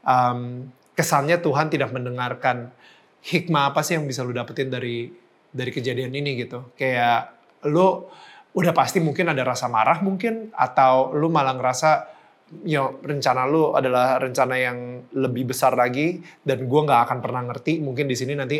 [0.00, 2.72] Um, kesannya Tuhan tidak mendengarkan
[3.20, 5.12] hikmah apa sih yang bisa lu dapetin dari
[5.52, 6.72] dari kejadian ini gitu.
[6.72, 7.36] Kayak
[7.68, 8.08] lu
[8.56, 12.18] udah pasti mungkin ada rasa marah mungkin atau lu malah ngerasa
[12.66, 17.78] you rencana lu adalah rencana yang lebih besar lagi dan gua nggak akan pernah ngerti
[17.78, 18.58] mungkin di sini nanti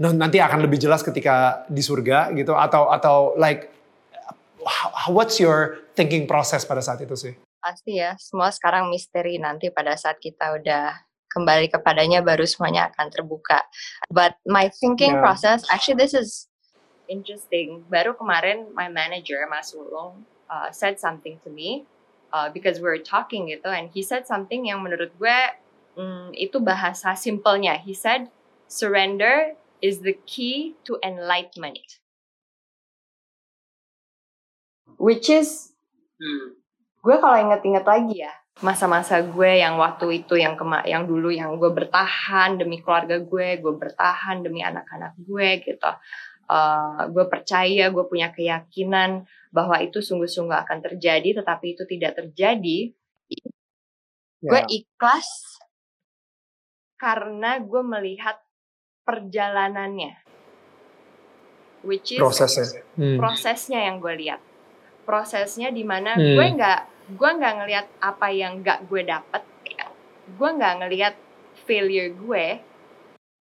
[0.00, 3.79] nanti akan lebih jelas ketika di surga gitu atau atau like
[5.08, 7.34] what's your thinking process pada saat itu sih?
[7.60, 10.96] pasti ya semua sekarang misteri nanti pada saat kita udah
[11.30, 13.62] kembali kepadanya baru semuanya akan terbuka
[14.10, 15.22] but my thinking Yeah.
[15.22, 16.48] process actually this is
[17.06, 21.84] interesting baru kemarin my manager Mas Ulung uh, said something to me
[22.32, 25.38] uh, because we're talking gitu and he said something yang menurut gue
[26.00, 28.32] mm, itu bahasa simpelnya he said
[28.66, 31.99] surrender is the key to enlightenment
[35.00, 35.72] which is
[37.00, 41.56] gue kalau inget-inget lagi ya masa-masa gue yang waktu itu yang kema yang dulu yang
[41.56, 45.92] gue bertahan demi keluarga gue gue bertahan demi anak-anak gue gitu.
[46.50, 52.92] Eh, gue percaya gue punya keyakinan bahwa itu sungguh-sungguh akan terjadi tetapi itu tidak terjadi
[54.40, 55.56] gue ikhlas
[57.00, 58.36] karena gue melihat
[59.08, 60.20] perjalanannya.
[61.80, 62.84] Which is prosesnya.
[63.00, 63.16] Hmm.
[63.16, 64.49] prosesnya yang gue lihat
[65.10, 66.38] prosesnya di mana Hmm.
[66.38, 66.80] gue nggak
[67.18, 69.42] gue nggak ngelihat apa yang nggak gue dapet.
[70.38, 71.14] Gue nggak ngelihat
[71.66, 72.46] failure gue.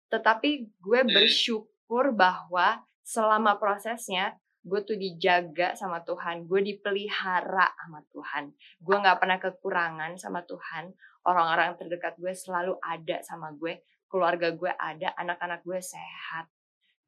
[0.07, 6.47] Tetapi gue bersyukur bahwa selama prosesnya gue tuh dijaga sama Tuhan.
[6.47, 8.55] Gue dipelihara sama Tuhan.
[8.79, 10.95] Gue nggak pernah kekurangan sama Tuhan.
[11.27, 13.83] Orang-orang terdekat gue selalu ada sama gue.
[14.07, 15.11] Keluarga gue ada.
[15.19, 16.47] Anak-anak gue sehat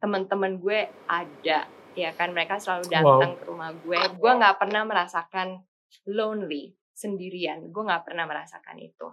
[0.00, 2.32] teman-teman gue ada ya kan?
[2.32, 4.00] Mereka selalu datang ke rumah gue.
[4.16, 5.60] Gue nggak pernah merasakan
[6.08, 7.68] lonely sendirian.
[7.68, 9.06] Gue nggak pernah merasakan itu.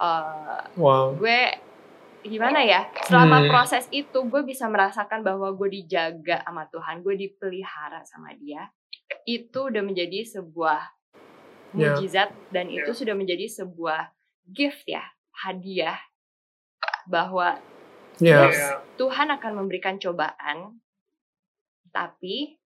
[0.00, 1.14] Eh, Wow.
[1.14, 1.38] gue
[2.24, 2.88] gimana ya?
[3.04, 3.48] Selama Hmm.
[3.52, 8.72] proses itu gue bisa merasakan bahwa gue dijaga sama Tuhan gue dipelihara sama dia.
[9.28, 10.80] Itu udah menjadi sebuah
[11.74, 11.90] Ya.
[11.98, 14.14] mujizat dan itu sudah menjadi sebuah
[14.46, 15.02] gift ya
[15.42, 15.98] hadiah
[17.04, 17.58] bahwa
[18.22, 18.46] Ya.
[18.46, 18.60] Yes,
[18.94, 20.78] Tuhan akan memberikan cobaan,
[21.90, 22.58] tapi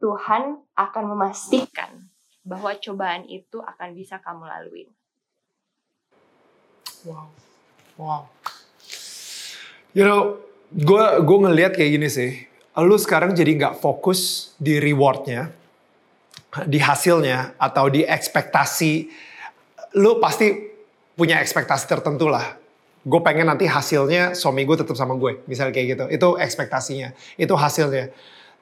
[0.00, 2.12] Tuhan akan memastikan
[2.44, 4.84] bahwa cobaan itu akan bisa kamu lalui.
[7.08, 7.28] Wow.
[7.96, 8.22] Wow.
[9.96, 12.50] You know, gue gue ngelihat kayak gini sih
[12.82, 15.54] lu sekarang jadi nggak fokus di rewardnya
[16.66, 19.06] di hasilnya atau di ekspektasi
[19.94, 20.50] lu pasti
[21.14, 22.58] punya ekspektasi tertentu lah
[23.04, 26.04] gue pengen nanti hasilnya suami gue tetap sama gue misalnya kayak gitu.
[26.08, 28.10] Itu ekspektasinya itu hasilnya.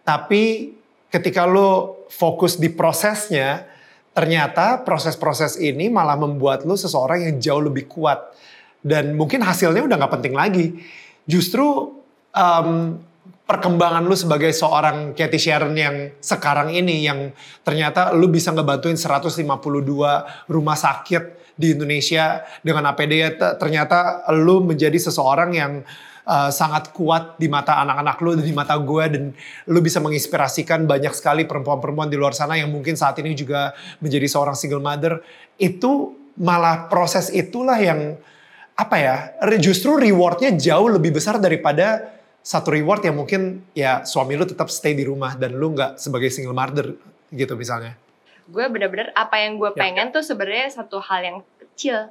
[0.03, 0.75] Tapi
[1.15, 3.71] ketika lu fokus di prosesnya
[4.13, 8.19] ternyata proses-proses ini malah membuat lu seseorang yang jauh lebih kuat.
[8.83, 10.67] Dan mungkin hasilnya udah nggak penting lagi.
[11.23, 11.95] Justru
[12.35, 12.99] um,
[13.47, 17.31] perkembangan lu sebagai seorang Cathy Sharon yang sekarang ini yang
[17.63, 19.45] ternyata lu bisa ngebantuin 152
[20.49, 23.31] rumah sakit di Indonesia dengan APD ya
[23.61, 25.73] ternyata lu menjadi seseorang yang
[26.27, 29.25] uh, sangat kuat di mata anak-anak lu dan di mata gue dan
[29.69, 34.27] lu bisa menginspirasikan banyak sekali perempuan-perempuan di luar sana yang mungkin saat ini juga menjadi
[34.27, 35.21] seorang single mother.
[35.61, 38.17] Itu malah proses itulah yang
[38.73, 39.17] apa ya
[39.61, 42.09] justru rewardnya jauh lebih besar daripada
[42.43, 46.29] satu reward yang mungkin ya suami lu tetap stay di rumah dan lu nggak sebagai
[46.29, 46.99] single mother
[47.31, 47.95] gitu misalnya.
[48.51, 49.79] Gue bener-bener apa yang gue ya.
[49.79, 52.11] pengen tuh sebenarnya satu hal yang kecil.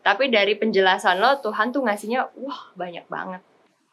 [0.00, 3.44] Tapi dari penjelasan lo Tuhan tuh ngasihnya wah banyak banget.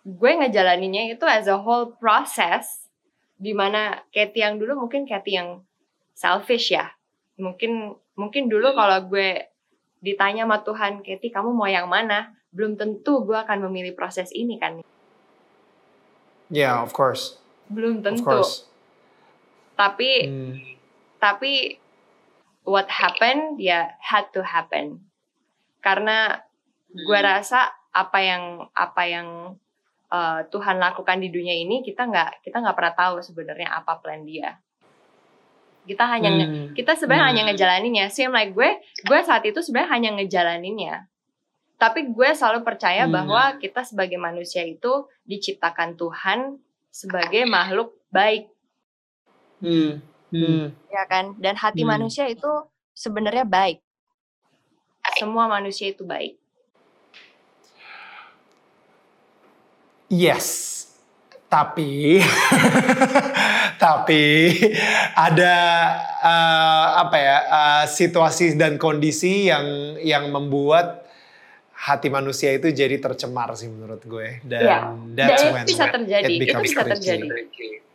[0.08, 2.88] Gue ngejalaninnya itu as a whole process
[3.36, 5.68] di mana Katie yang dulu mungkin Katie yang
[6.16, 6.96] selfish ya.
[7.36, 9.52] Mungkin mungkin dulu kalau gue
[10.00, 12.34] ditanya sama Tuhan, Katie kamu mau yang mana?
[12.56, 14.80] Belum tentu gue akan memilih proses ini kan.
[16.48, 17.40] Yeah, of course.
[17.68, 18.24] Belum tentu.
[18.24, 18.54] Of course.
[19.76, 20.54] Tapi hmm.
[21.20, 21.82] tapi
[22.64, 25.04] what happened ya had to happen.
[25.84, 26.42] Karena
[26.92, 27.28] gue hmm.
[27.28, 29.28] rasa apa yang apa yang
[30.12, 34.24] uh, Tuhan lakukan di dunia ini kita nggak kita nggak pernah tahu sebenarnya apa plan
[34.24, 34.60] dia
[35.88, 36.76] kita hanya hmm.
[36.76, 37.32] kita sebenarnya hmm.
[37.32, 38.70] hanya ngejalaninnya same like gue
[39.08, 40.96] gue saat itu sebenarnya hanya ngejalaninnya
[41.78, 43.14] tapi gue selalu percaya hmm.
[43.14, 46.58] bahwa kita sebagai manusia itu diciptakan Tuhan
[46.90, 48.50] sebagai makhluk baik.
[49.62, 50.02] Hmm.
[50.34, 50.74] Hmm.
[50.90, 51.38] Ya kan?
[51.38, 51.94] Dan hati hmm.
[51.94, 52.50] manusia itu
[52.98, 53.78] sebenarnya baik.
[55.22, 56.36] Semua manusia itu baik.
[60.10, 60.76] Yes.
[61.48, 62.20] Tapi
[63.84, 64.26] tapi
[65.16, 65.56] ada
[66.20, 71.07] uh, apa ya uh, situasi dan kondisi yang yang membuat
[71.78, 74.42] hati manusia itu jadi tercemar sih menurut gue.
[74.42, 74.78] Dan ya.
[75.14, 77.28] that's dan when itu bisa terjadi itu bisa terjadi.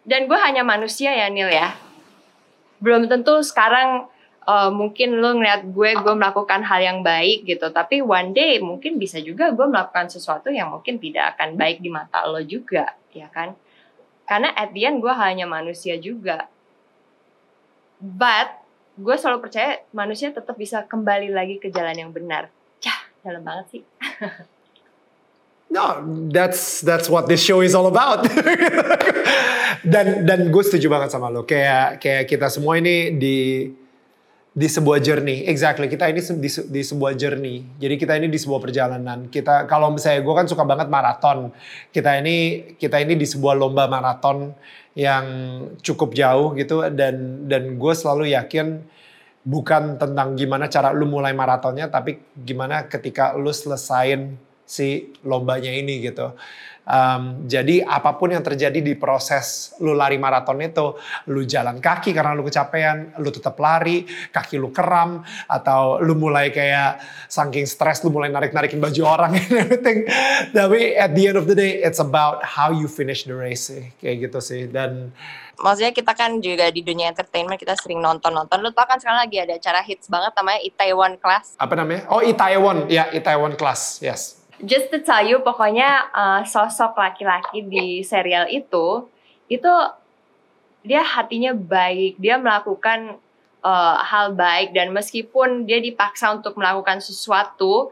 [0.07, 1.75] Dan gue hanya manusia ya Nil ya.
[2.79, 4.07] Belum tentu sekarang
[4.47, 7.75] uh, mungkin lo ngeliat gue gue melakukan hal yang baik gitu.
[7.75, 11.91] Tapi one day mungkin bisa juga gue melakukan sesuatu yang mungkin tidak akan baik di
[11.91, 13.59] mata lo juga ya kan?
[14.31, 16.47] Karena at the end gue hanya manusia juga.
[17.99, 18.63] But
[18.95, 22.47] gue selalu percaya manusia tetap bisa kembali lagi ke jalan yang benar
[23.23, 23.83] dalam banget sih.
[25.73, 28.29] No, that's that's what this show is all about.
[29.93, 31.49] dan dan gue setuju banget sama lo.
[31.49, 33.73] Kayak kayak kita semua ini di
[34.53, 35.49] di sebuah journey.
[35.49, 37.65] Exactly, kita ini di, di sebuah journey.
[37.81, 39.33] Jadi kita ini di sebuah perjalanan.
[39.33, 41.49] Kita kalau misalnya gue kan suka banget maraton.
[41.89, 44.53] Kita ini kita ini di sebuah lomba maraton
[44.93, 45.25] yang
[45.81, 48.85] cukup jauh gitu dan dan gue selalu yakin
[49.43, 56.01] bukan tentang gimana cara lu mulai maratonnya, tapi gimana ketika lu selesain si lombanya ini
[56.01, 56.33] gitu.
[56.83, 60.99] Um, jadi apa pun yang terjadi di proses lu lari maraton itu,
[61.31, 64.03] lu jalan kaki karena lu kecapean, lu tetap lari,
[64.35, 66.99] kaki lu kram, atau lu mulai kayak
[67.31, 70.11] saking stres lu mulai narik-narikin baju orang and everything.
[70.51, 73.95] Tapi at the end of the day, it's about how you finish the race sih,
[74.03, 74.67] kayak gitu sih.
[74.67, 75.15] Dan
[75.63, 78.59] maksudnya kita kan juga di dunia entertainment kita sering nonton-nonton.
[78.59, 81.55] Lu tau kan sekarang lagi ada acara hits banget namanya Itaewon Class.
[81.63, 82.11] Apa namanya?
[82.11, 88.07] Oh Itaewon, ya Itaewon Class, yes just to tell you pokoknya uh, sosok laki-laki di
[88.07, 89.07] serial itu
[89.51, 89.73] itu
[90.83, 93.19] dia hatinya baik dia melakukan
[93.63, 97.91] uh, hal baik dan meskipun dia dipaksa untuk melakukan sesuatu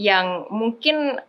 [0.00, 1.20] yang mungkin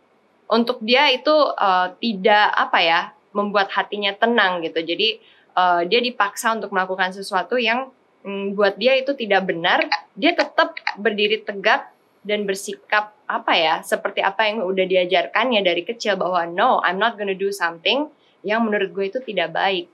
[0.48, 3.00] untuk dia itu uh, tidak apa ya
[3.32, 4.80] membuat hatinya tenang gitu.
[4.84, 5.20] Jadi
[5.56, 7.88] uh, dia dipaksa untuk melakukan sesuatu yang
[8.24, 9.84] mm, buat dia itu tidak benar
[10.16, 11.91] dia tetap berdiri tegak
[12.22, 17.18] dan bersikap apa ya seperti apa yang udah diajarkannya dari kecil bahwa no I'm not
[17.18, 18.06] gonna do something
[18.46, 19.90] yang menurut gue itu tidak baik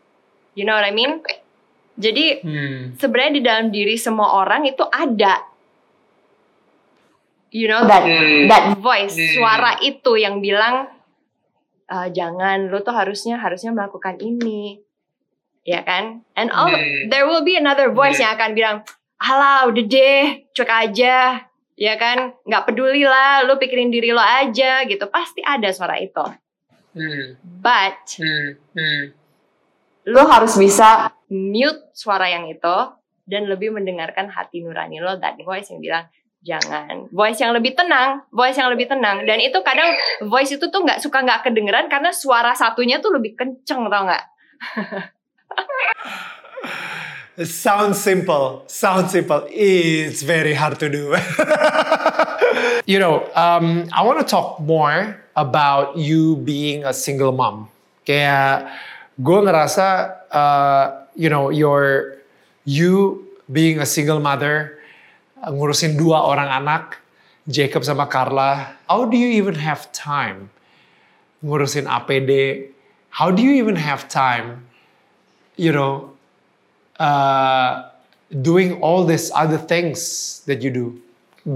[0.52, 1.24] you know what I mean
[1.98, 3.00] jadi hmm.
[3.00, 5.40] sebenarnya di dalam diri semua orang itu ada
[7.48, 8.46] you know that hmm.
[8.52, 9.32] that voice hmm.
[9.40, 10.92] suara itu yang bilang
[11.88, 14.84] uh, jangan lo tuh harusnya harusnya melakukan ini
[15.64, 17.08] ya kan and all hmm.
[17.08, 18.28] there will be another voice hmm.
[18.28, 18.76] yang akan bilang
[19.18, 21.47] alah udah deh cuek aja
[21.78, 22.34] ya kan?
[22.42, 25.06] Nggak peduli lah lu pikirin diri lo aja gitu.
[25.06, 26.26] Pasti ada suara itu.
[26.98, 27.38] Hmm.
[27.62, 28.58] But Hmm.
[28.74, 29.02] Hmm.
[30.08, 32.76] lo harus bisa mute suara yang itu
[33.28, 35.14] dan lebih mendengarkan hati nurani lo.
[35.22, 36.10] That voice yang bilang
[36.42, 37.06] jangan.
[37.14, 39.22] Voice yang lebih tenang voice yang lebih tenang.
[39.22, 39.94] Dan itu kadang
[40.26, 44.24] voice itu tuh nggak suka nggak kedengeran karena suara satunya tuh lebih kenceng tau nggak
[47.44, 48.64] sounds simple.
[48.66, 49.46] Sounds simple.
[49.50, 51.14] It's very hard to do.
[52.86, 57.68] you know, um, I want to talk more about you being a single mom.
[58.06, 58.72] Kayak
[59.22, 62.16] gue ngerasa, uh, you know, your
[62.64, 63.22] you
[63.52, 64.78] being a single mother,
[65.42, 66.98] uh, ngurusin dua orang anak,
[67.46, 68.74] Jacob sama Carla.
[68.88, 70.50] How do you even have time
[71.44, 72.66] ngurusin APD?
[73.14, 74.66] How do you even have time,
[75.56, 76.17] you know,
[76.98, 77.90] uh,
[78.42, 81.00] doing all these other things that you do.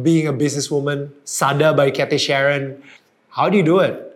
[0.02, 2.82] Being a businesswoman, Sada by Kathy Sharon.
[3.28, 4.08] How do you do it?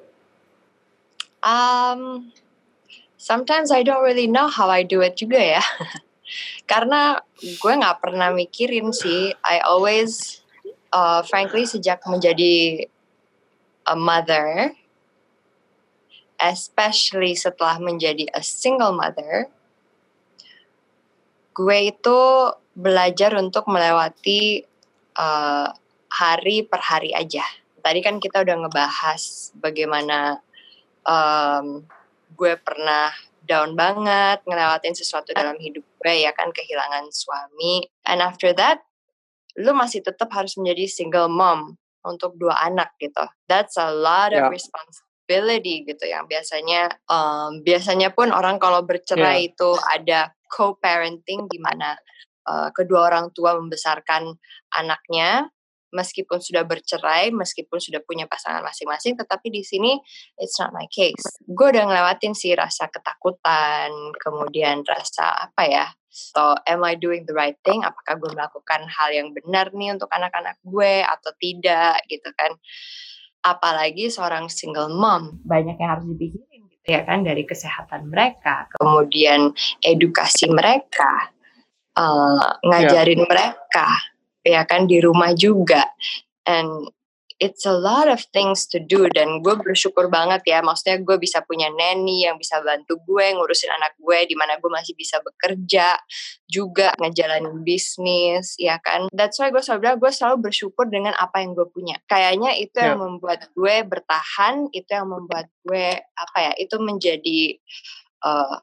[1.42, 2.32] Um,
[3.18, 5.62] sometimes I don't really know how I do it juga ya.
[6.70, 9.36] Karena gue nggak pernah mikirin sih.
[9.44, 10.42] I always,
[10.90, 12.88] uh, frankly, sejak menjadi
[13.86, 14.74] a mother,
[16.40, 19.46] especially setelah menjadi a single mother,
[21.56, 22.18] gue itu
[22.76, 24.60] belajar untuk melewati
[25.16, 25.72] uh,
[26.12, 27.40] hari per hari aja.
[27.80, 30.44] Tadi kan kita udah ngebahas bagaimana
[31.08, 31.80] um,
[32.36, 33.08] gue pernah
[33.46, 37.88] down banget ngelewatin sesuatu dalam hidup gue ya kan kehilangan suami.
[38.04, 38.84] And after that,
[39.56, 43.24] lu masih tetap harus menjadi single mom untuk dua anak gitu.
[43.48, 44.52] That's a lot of Ya.
[44.52, 51.94] responsibility gitu yang biasanya um, biasanya pun orang kalau bercerai itu ada co-parenting di mana
[52.46, 54.34] uh, kedua orang tua membesarkan
[54.74, 55.50] anaknya
[55.94, 59.96] meskipun sudah bercerai, meskipun sudah punya pasangan masing-masing, tetapi di sini
[60.36, 61.40] it's not my case.
[61.46, 65.86] Gue udah ngelewatin sih rasa ketakutan, kemudian rasa apa ya?
[66.16, 67.84] So, am I doing the right thing?
[67.84, 72.56] Apakah gue melakukan hal yang benar nih untuk anak-anak gue atau tidak gitu kan?
[73.44, 76.55] Apalagi seorang single mom, banyak yang harus dipikirin
[76.86, 79.50] ya kan dari kesehatan mereka kemudian
[79.82, 81.34] edukasi mereka,
[81.98, 83.88] uh, ngajarin mereka,
[84.46, 85.82] ya kan di rumah juga,
[86.46, 86.86] and
[87.36, 91.44] it's a lot of things to do dan gue bersyukur banget ya, maksudnya gue bisa
[91.44, 96.00] punya nanny yang bisa bantu gue ngurusin anak gue, di mana gue masih bisa bekerja
[96.48, 99.12] juga ngejalanin bisnis, ya kan.
[99.12, 102.00] That's why gue selalu bilang gue selalu bersyukur dengan apa yang gue punya.
[102.08, 107.40] Kayaknya itu yang membuat gue bertahan, itu yang membuat gue apa ya, itu menjadi
[108.24, 108.56] uh,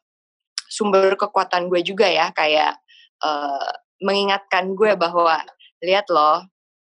[0.66, 2.82] sumber kekuatan gue juga ya kayak
[3.22, 3.70] uh,
[4.02, 5.46] mengingatkan gue bahwa
[5.86, 6.42] lihat loh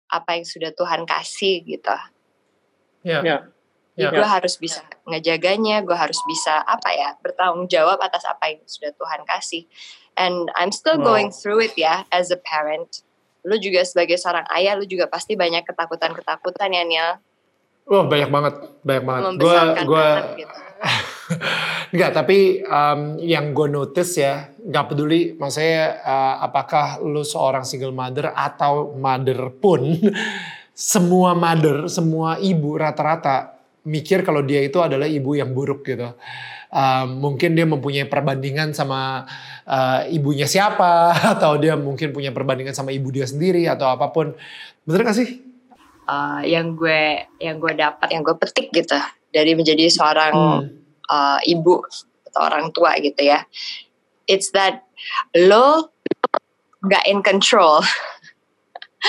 [0.09, 1.97] apa yang sudah Tuhan kasih gitu.
[3.05, 3.23] Yeah.
[3.23, 3.37] Ya.
[3.95, 4.11] Yeah.
[4.15, 8.95] Gue harus bisa ngejaganya, gue harus bisa apa ya bertanggung jawab atas apa yang sudah
[8.95, 9.67] Tuhan kasih.
[10.15, 11.15] And I'm still Wow.
[11.15, 13.03] going through it ya as a parent.
[13.43, 17.11] Lu juga sebagai seorang ayah, lu juga pasti banyak ketakutan-ketakutan ya Niel
[17.89, 18.53] Wah banyak banget,
[18.85, 19.21] banyak banget.
[19.25, 20.55] Gue membesarkan gue anak gitu.
[21.89, 27.93] Enggak, tapi um, yang gue notice ya, nggak peduli, maksudnya uh, apakah lu seorang single
[27.93, 29.97] mother atau mother pun,
[30.93, 33.57] semua mother, semua ibu rata-rata
[33.89, 36.13] mikir kalau dia itu adalah ibu yang buruk gitu.
[36.69, 39.25] Um, mungkin dia mempunyai perbandingan sama
[39.65, 44.37] uh, ibunya siapa, atau dia mungkin punya perbandingan sama ibu dia sendiri atau apa pun.
[44.85, 45.41] Bener gak sih?
[46.05, 48.97] Uh, yang gue yang gue dapat yang gue petik gitu
[49.33, 50.88] dari menjadi seorang Hmm.
[51.09, 51.81] Uh, ibu
[52.29, 53.43] atau orang tua gitu ya.
[54.29, 54.85] It's that
[55.33, 55.89] lo
[56.85, 57.81] nggak in control.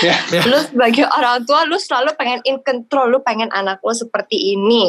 [0.07, 0.15] Ya.
[0.31, 0.47] Ya.
[0.47, 3.11] Lo sebagai orang tua lo selalu pengen in control.
[3.11, 4.87] Lo pengen anak lo seperti ini.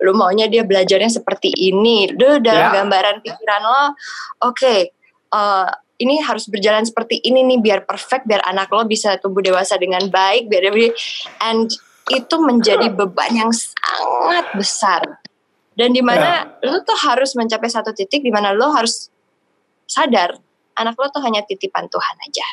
[0.00, 2.08] Lo maunya dia belajarnya seperti ini.
[2.16, 2.80] Lo dalam Ya.
[2.80, 3.92] gambaran pikiran lo,
[4.48, 4.88] oke.
[5.36, 5.68] uh,
[6.02, 10.02] ini harus berjalan seperti ini nih biar perfect biar anak lo bisa tumbuh dewasa dengan
[10.10, 10.66] baik biar
[11.46, 11.70] and
[12.10, 15.21] itu menjadi beban yang sangat besar
[15.78, 19.08] dan di mana lo tuh harus mencapai satu titik di mana lo harus
[19.88, 20.36] sadar
[20.76, 22.48] anak lo tuh hanya titipan Tuhan aja.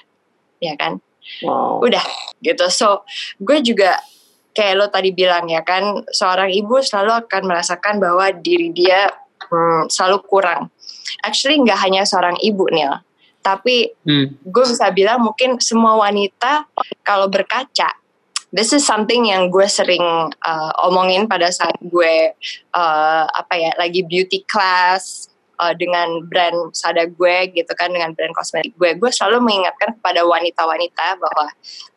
[0.59, 0.99] Ya kan?
[1.45, 1.86] Wow.
[1.86, 2.01] udah
[2.41, 2.65] gitu.
[2.74, 3.05] So
[3.38, 4.01] gue juga
[4.57, 9.13] kayak lo tadi bilang ya kan seorang ibu selalu akan merasakan bahwa diri dia
[9.45, 10.74] hmm, selalu kurang.
[11.22, 12.88] Actually nggak hanya seorang ibu nih
[13.39, 14.36] tapi Hmm.
[14.43, 16.67] gue bisa bilang mungkin semua wanita
[17.01, 17.88] kalau berkaca
[18.50, 20.04] this is something yang gue sering
[20.41, 22.34] uh, omongin pada saat gue
[22.74, 25.30] uh, apa ya lagi beauty class
[25.62, 30.26] uh, dengan brand Sada gue gitu kan dengan brand kosmetik gue gue selalu mengingatkan kepada
[30.26, 31.47] wanita-wanita bahwa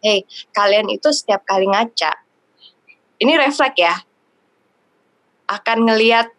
[0.04, 2.12] hey kalian itu setiap kali ngaca
[3.22, 3.94] ini refleks ya
[5.52, 6.32] akan ngelihat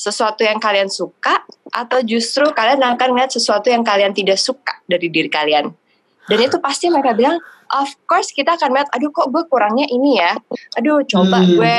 [0.00, 1.44] sesuatu yang kalian suka
[1.76, 5.68] atau justru kalian akan ngeliat sesuatu yang kalian tidak suka dari diri kalian.
[6.24, 7.36] Dan itu pasti mereka bilang,
[7.76, 10.34] of course kita akan lihat, aduh kok gue kurangnya ini ya,
[10.74, 11.54] aduh coba Hmm.
[11.56, 11.76] gue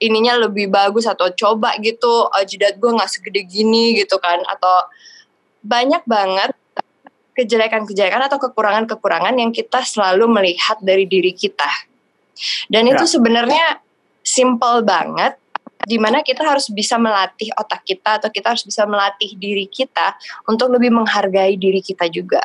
[0.00, 4.88] ininya lebih bagus atau coba gitu uh, jidat gue nggak segede gini gitu kan atau
[5.60, 6.56] banyak banget
[7.36, 11.68] kejelekan-kejelekan atau kekurangan-kekurangan yang kita selalu melihat dari diri kita
[12.72, 13.12] dan itu Ya.
[13.12, 13.66] sebenarnya
[14.24, 15.36] simple banget
[15.84, 20.16] di mana kita harus bisa melatih otak kita atau kita harus bisa melatih diri kita
[20.48, 22.40] untuk lebih menghargai diri kita juga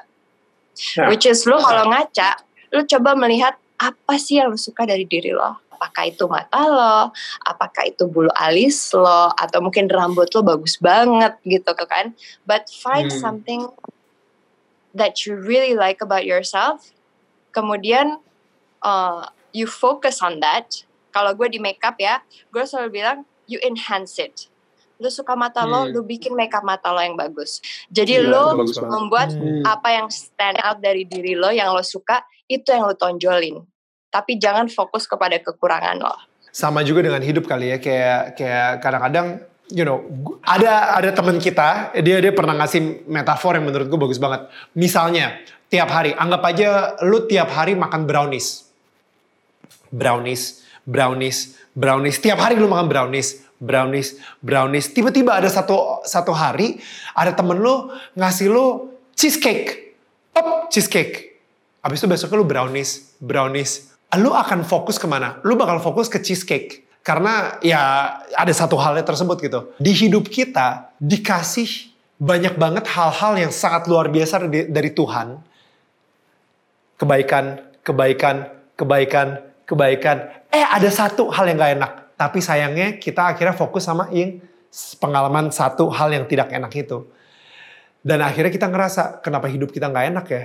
[0.96, 1.08] Ya.
[1.08, 2.36] which is lu kalau ngaca
[2.76, 7.12] lu coba melihat apa sih yang lu suka dari diri lo apakah itu mata lo,
[7.44, 12.16] apakah itu bulu alis lo, atau mungkin rambut lo bagus banget gitu kan.
[12.48, 13.20] But find Hmm.
[13.20, 13.62] something
[14.96, 16.96] that you really like about yourself,
[17.52, 18.24] kemudian
[18.82, 20.88] uh, you focus on that.
[21.12, 24.48] Kalau gue di makeup ya, gue selalu bilang you enhance it.
[24.96, 25.92] Lu suka mata lo, Hmm.
[25.92, 27.60] lu bikin makeup mata lo yang bagus.
[27.92, 29.64] Jadi Gila, lo bagus membuat Hmm.
[29.64, 33.60] apa yang stand out dari diri lo yang lo suka itu yang lo tonjolin.
[34.08, 36.16] Tapi jangan fokus kepada kekurangan lo.
[36.56, 40.00] sama juga dengan hidup kali ya kayak kayak kadang-kadang you know
[40.40, 45.36] ada ada teman kita dia dia pernah ngasih metafor yang menurut gue bagus banget misalnya
[45.68, 48.72] tiap hari anggap aja lu tiap hari makan brownies
[49.92, 56.80] brownies brownies brownies tiap hari lu makan brownies brownies brownies tiba-tiba ada satu satu hari
[57.16, 59.98] ada temen lu ngasih lu cheesecake
[60.36, 61.36] pop cheesecake
[61.86, 63.94] Abis itu besoknya lu brownies, brownies.
[64.18, 65.38] Lu akan fokus ke mana?
[65.46, 66.82] Lu bakal fokus ke cheesecake.
[67.06, 69.70] Karena ya ada satu halnya tersebut gitu.
[69.78, 75.38] Di hidup kita dikasih banyak banget hal-hal yang sangat luar biasa dari, dari Tuhan.
[76.98, 77.46] Kebaikan,
[77.86, 78.36] kebaikan,
[78.74, 79.28] kebaikan,
[79.70, 80.18] kebaikan.
[80.50, 81.92] Eh ada satu hal yang gak enak.
[82.16, 84.40] Tapi sayangnya kita akhirnya fokus sama yang
[85.00, 87.08] pengalaman satu hal yang tidak enak itu.
[88.06, 90.44] Dan akhirnya kita ngerasa kenapa hidup kita nggak enak ya.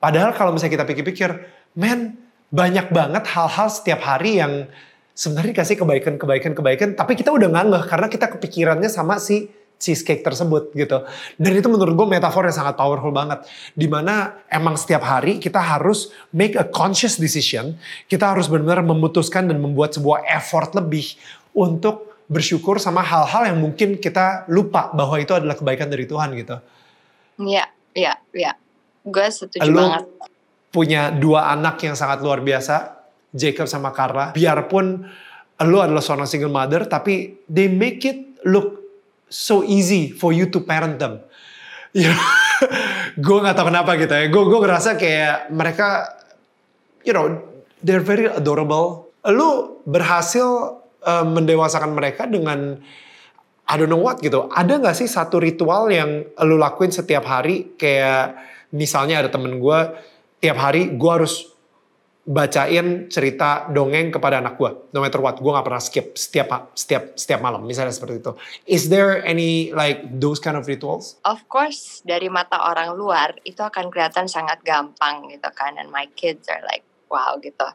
[0.00, 1.30] Padahal kalau misalnya kita pikir-pikir,
[1.76, 2.16] men
[2.50, 4.66] banyak banget hal-hal setiap hari yang
[5.14, 10.76] sebenarnya dikasih kebaikan-kebaikan-kebaikan, tapi kita udah nggak ngeh karena kita kepikirannya sama si cheesecake tersebut
[10.76, 11.08] gitu.
[11.40, 13.48] Dan itu menurut gue metafor yang sangat powerful banget.
[13.72, 19.48] Di mana emang setiap hari kita harus make a conscious decision, kita harus benar-benar memutuskan
[19.48, 21.16] dan membuat sebuah effort lebih
[21.56, 26.56] untuk bersyukur sama hal-hal yang mungkin kita lupa bahwa itu adalah kebaikan dari Tuhan gitu.
[27.40, 27.64] Iya,
[27.96, 28.52] iya, iya.
[29.02, 30.04] Gue setuju Lu banget.
[30.70, 33.00] punya dua anak yang sangat luar biasa,
[33.34, 34.30] Jacob sama Carla.
[34.36, 34.86] Biarpun
[35.66, 38.79] lu adalah seorang single mother, tapi they make it look
[39.30, 41.22] so easy for you to parent them.
[41.90, 42.14] Ya,
[43.18, 44.26] gue gak tahu kenapa gitu ya.
[44.30, 46.06] Gue gue ngerasa kayak mereka,
[47.02, 47.40] you know,
[47.82, 49.10] they're very adorable.
[49.26, 52.78] Lu berhasil uh, mendewasakan mereka dengan
[53.70, 54.50] I don't know what gitu.
[54.50, 57.74] Ada gak sih satu ritual yang lu lakuin setiap hari?
[57.74, 58.38] Kayak
[58.70, 59.80] misalnya ada temen gue,
[60.38, 61.49] tiap hari gue harus
[62.20, 64.70] bacain cerita dongeng kepada anak gue.
[64.92, 67.64] No matter what, gue gak pernah skip setiap setiap setiap malam.
[67.64, 68.32] Misalnya seperti itu.
[68.68, 71.16] Is there any like those kind of rituals?
[71.24, 75.80] Of course, dari mata orang luar itu akan kelihatan sangat gampang gitu kan.
[75.80, 77.66] And my kids are like, wow gitu.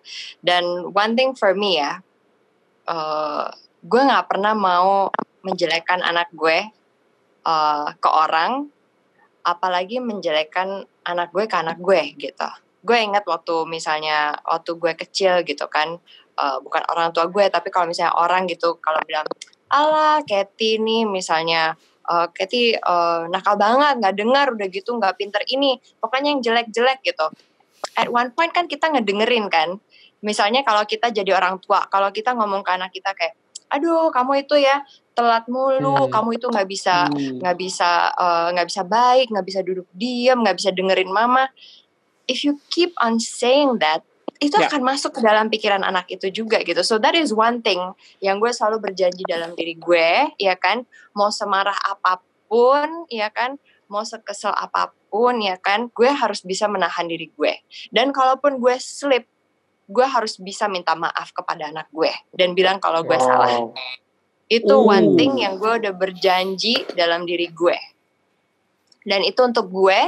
[0.46, 2.00] Dan one thing for me ya,
[2.86, 3.50] uh,
[3.82, 5.10] gue nggak pernah mau
[5.42, 6.70] menjelekkan anak gue
[7.46, 8.70] uh, ke orang,
[9.46, 12.50] apalagi menjelekkan anak gue ke anak gue gitu.
[12.86, 15.98] Gue ingat waktu misalnya waktu gue kecil gitu kan,
[16.38, 19.26] uh, bukan orang tua gue, tapi kalau misalnya orang gitu kalau bilang,
[19.74, 21.74] ala Kathy nih misalnya
[22.06, 27.02] uh, Kathy uh, nakal banget, nggak dengar udah gitu, nggak pinter ini, pokoknya yang jelek-jelek
[27.02, 27.26] gitu.
[27.98, 29.82] At one point kan kita ngedengerin kan,
[30.22, 33.34] misalnya kalau kita jadi orang tua, kalau kita ngomong ke anak kita kayak,
[33.66, 34.86] aduh kamu itu ya
[35.18, 36.12] telat mulu, Hmm.
[36.14, 37.42] kamu itu nggak bisa Hmm.
[37.42, 41.50] nggak bisa uh, nggak bisa baik, nggak bisa duduk diam, nggak bisa dengerin mama.
[42.26, 44.02] If you keep on saying that,
[44.44, 44.68] itu Ya.
[44.68, 46.84] akan masuk ke dalam pikiran anak itu juga gitu.
[46.84, 47.80] So that is one thing
[48.20, 50.84] yang gue selalu berjanji dalam diri gue, ya kan.
[51.16, 52.20] Mau semarah apa
[52.52, 53.56] pun, ya kan.
[53.88, 55.88] Mau sekesel apa pun, ya kan.
[55.96, 57.64] Gue harus bisa menahan diri gue.
[57.96, 59.24] Dan kalaupun gue slip,
[59.86, 63.70] gue harus bisa minta maaf kepada anak gue dan bilang kalau gue salah.
[63.70, 63.78] Wow.
[64.50, 64.86] Itu Uh.
[64.86, 67.78] one thing yang gue udah berjanji dalam diri gue.
[69.06, 70.00] Dan itu untuk gue,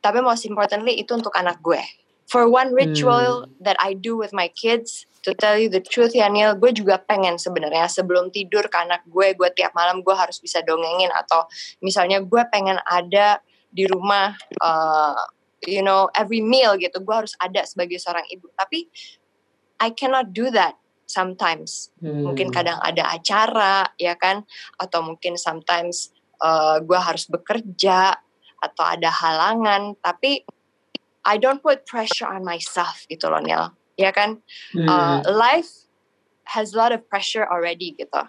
[0.00, 1.80] tapi most importantly itu untuk anak gue.
[2.28, 6.28] For one ritual that I do with my kids, to tell you the truth ya
[6.28, 10.36] Neil, gue juga pengen sebenarnya sebelum tidur ke anak gue, gue tiap malam gue harus
[10.36, 11.48] bisa dongengin atau
[11.80, 13.40] misalnya gue pengen ada
[13.72, 15.24] di rumah, uh,
[15.64, 18.52] you know, every meal gitu, gue harus ada sebagai seorang ibu.
[18.52, 18.88] Tapi
[19.80, 20.76] I cannot do that
[21.08, 22.20] sometimes Hmm.
[22.20, 24.44] mungkin kadang ada acara ya kan
[24.76, 26.12] atau mungkin sometimes
[26.44, 28.12] uh, gue harus bekerja
[28.58, 30.42] atau ada halangan tapi
[31.22, 34.38] I don't put pressure on myself gitu loh Neil ya kan
[34.70, 34.86] Hmm.
[34.86, 35.88] Uh, life
[36.48, 38.22] has a lot of pressure already gitu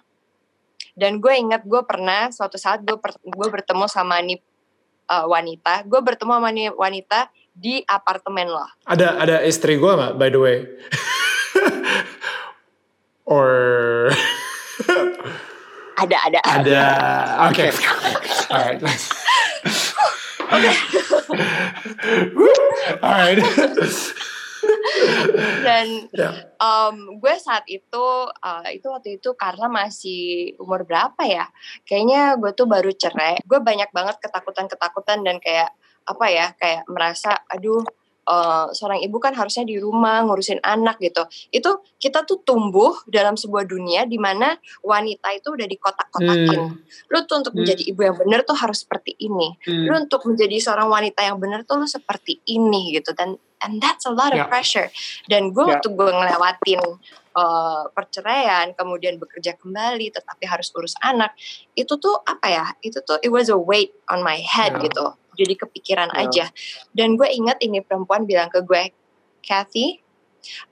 [0.93, 4.39] dan gue ingat gue pernah suatu saat gue per- gue bertemu sama nih
[5.07, 10.15] uh, wanita gue bertemu sama nih wanita di apartemen loh Ada ada istri gue nggak
[10.15, 10.57] by the way?
[13.29, 14.09] Or
[15.99, 16.81] ada ada ada?
[17.53, 17.69] Oke.
[18.53, 18.81] Alright.
[23.05, 23.39] Alright.
[25.65, 26.51] dan Ya.
[26.59, 31.47] um, gue saat itu uh, itu waktu itu karena masih umur berapa ya
[31.87, 35.71] kayaknya gue tuh baru cerai gue banyak banget ketakutan ketakutan dan kayak
[36.03, 37.85] apa ya kayak merasa aduh
[38.29, 43.33] uh, seorang ibu kan harusnya di rumah ngurusin anak gitu itu kita tuh tumbuh dalam
[43.33, 44.53] sebuah dunia di mana
[44.85, 46.61] wanita itu udah dikotak-kotakin
[47.09, 47.65] lu tuh untuk Hmm.
[47.65, 50.05] menjadi ibu yang benar tuh harus seperti ini lu Hmm.
[50.05, 54.13] untuk menjadi seorang wanita yang benar tuh lu seperti ini gitu dan and that's a
[54.13, 54.47] lot of Ya.
[54.47, 54.87] pressure
[55.27, 55.75] dan gue Ya.
[55.75, 56.79] waktu gue ngelewatin
[57.35, 61.35] uh, perceraian kemudian bekerja kembali tetapi harus urus anak
[61.75, 64.87] itu tuh apa ya itu tuh it was a weight on my head Ya.
[64.87, 65.05] gitu
[65.39, 66.27] jadi kepikiran Ya.
[66.27, 66.45] aja
[66.91, 68.91] dan gue ingat ini perempuan bilang ke gue
[69.39, 70.03] Kathy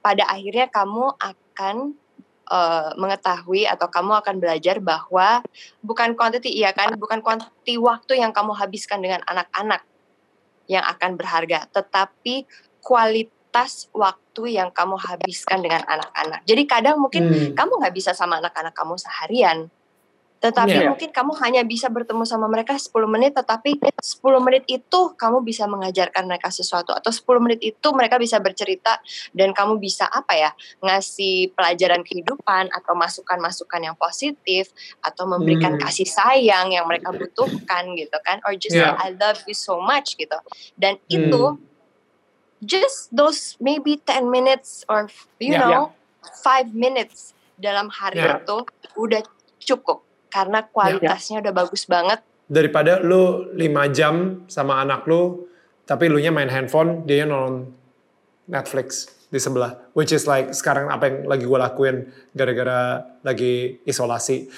[0.04, 1.96] pada akhirnya kamu akan
[2.52, 5.44] uh, mengetahui atau kamu akan belajar bahwa
[5.84, 9.84] bukan quantity iya kan bukan quantity waktu yang kamu habiskan dengan anak-anak
[10.68, 12.44] yang akan berharga tetapi
[12.84, 17.52] kualitas waktu yang kamu habiskan dengan anak-anak jadi kadang mungkin Hmm.
[17.56, 19.68] kamu nggak bisa sama anak-anak kamu seharian
[20.38, 20.94] tetapi Iya.
[20.94, 25.66] mungkin kamu hanya bisa bertemu sama mereka 10 menit tetapi 10 menit itu kamu bisa
[25.66, 29.02] mengajarkan mereka sesuatu atau 10 menit itu mereka bisa bercerita
[29.34, 34.70] dan kamu bisa apa ya ngasih pelajaran kehidupan atau masukan-masukan yang positif
[35.02, 35.82] atau memberikan Hmm.
[35.82, 38.94] kasih sayang yang mereka butuhkan gitu kan or just Iya.
[38.94, 40.38] I love you so much gitu
[40.78, 41.18] dan Hmm.
[41.18, 41.44] itu
[42.62, 45.66] just those maybe 10 minutes or you Ya.
[45.66, 45.94] know
[46.42, 48.42] 5 minutes dalam hari Ya.
[48.42, 49.22] itu udah
[49.58, 53.60] cukup karena kualitasnya udah bagus banget Daripada lu 5
[53.92, 55.52] jam sama anak lu,
[55.84, 57.76] tapi lu nya main handphone, dia nonton
[58.48, 59.92] Netflix di sebelah.
[59.92, 64.48] Which is like sekarang apa yang lagi gue lakuin gara-gara lagi isolasi.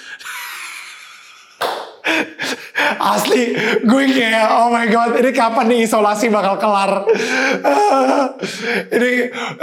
[2.90, 7.06] Asli, gue kayak oh my god, ini kapan nih isolasi bakal kelar?
[8.96, 9.12] Ini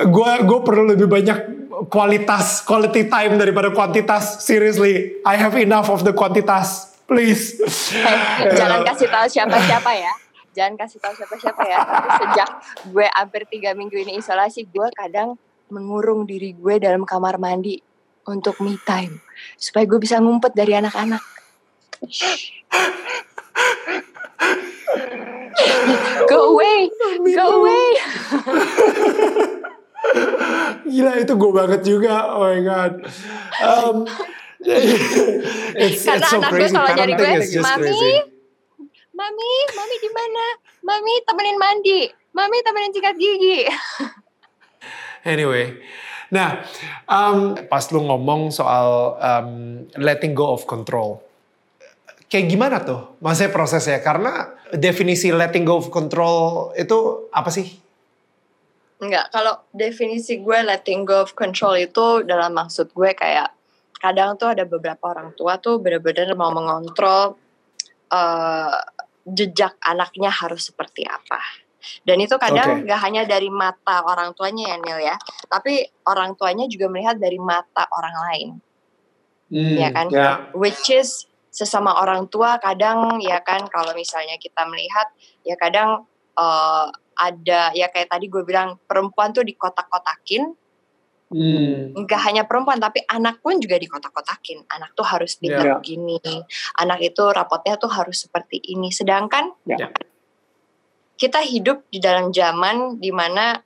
[0.02, 1.55] gue gue perlu lebih banyak
[1.92, 4.40] kualitas, quality time daripada kuantitas.
[4.40, 6.96] Seriously, I have enough of the kuantitas.
[7.06, 7.60] Please.
[8.58, 10.12] jangan kasih tahu siapa-siapa ya
[10.56, 12.48] jangan kasih tahu siapa-siapa ya tapi sejak
[12.88, 15.36] gue hampir tiga minggu ini isolasi gue kadang
[15.68, 17.76] mengurung diri gue dalam kamar mandi
[18.24, 19.20] untuk me time
[19.60, 21.20] supaya gue bisa ngumpet dari anak-anak
[26.24, 26.88] go away
[27.36, 27.88] go away
[30.86, 32.14] Gila itu gue banget juga.
[32.34, 32.92] Oh my god.
[33.60, 33.96] Um,
[34.66, 37.28] it's, karena it's so anak gue selalu nyari gue
[37.60, 38.14] mami crazy.
[39.12, 40.44] mami mami di mana
[40.82, 42.00] mami temenin mandi
[42.32, 43.66] mami temenin sikat gigi
[45.26, 45.82] Anyway,
[46.30, 46.62] nah
[47.10, 51.18] um, pas lu ngomong soal um, letting go of control,
[52.30, 53.18] kayak gimana tuh?
[53.18, 53.98] Maksudnya prosesnya?
[54.06, 57.74] Karena definisi letting go of control itu apa sih?
[58.96, 63.52] Enggak, kalau definisi gue letting go of control itu dalam maksud gue kayak
[64.00, 67.36] kadang tuh ada beberapa orang tua tuh bener-bener mau mengontrol
[68.08, 68.78] eh,
[69.28, 71.66] jejak anaknya harus seperti apa.
[72.02, 72.90] Dan itu kadang Oke.
[72.90, 75.16] gak hanya dari mata orang tuanya ya Neil ya,
[75.46, 78.48] tapi orang tuanya juga melihat dari mata orang lain,
[79.54, 80.06] ya kan?
[80.10, 80.50] Ya.
[80.50, 85.08] Which is sesama orang tua kadang ya kan kalau misalnya kita melihat
[85.46, 86.86] ya kadang eh,
[87.16, 90.52] ada ya kayak tadi gue bilang perempuan tuh dikotak-kotakin.
[91.26, 91.90] Hmm.
[92.06, 94.62] nggak hanya perempuan tapi anak pun juga dikotak-kotakin.
[94.70, 95.74] Anak tuh harus pintar Ya.
[95.82, 96.22] begini
[96.78, 98.94] anak itu rapotnya tuh harus seperti ini.
[98.94, 99.90] Sedangkan Ya.
[101.18, 103.58] kita hidup di dalam zaman di mana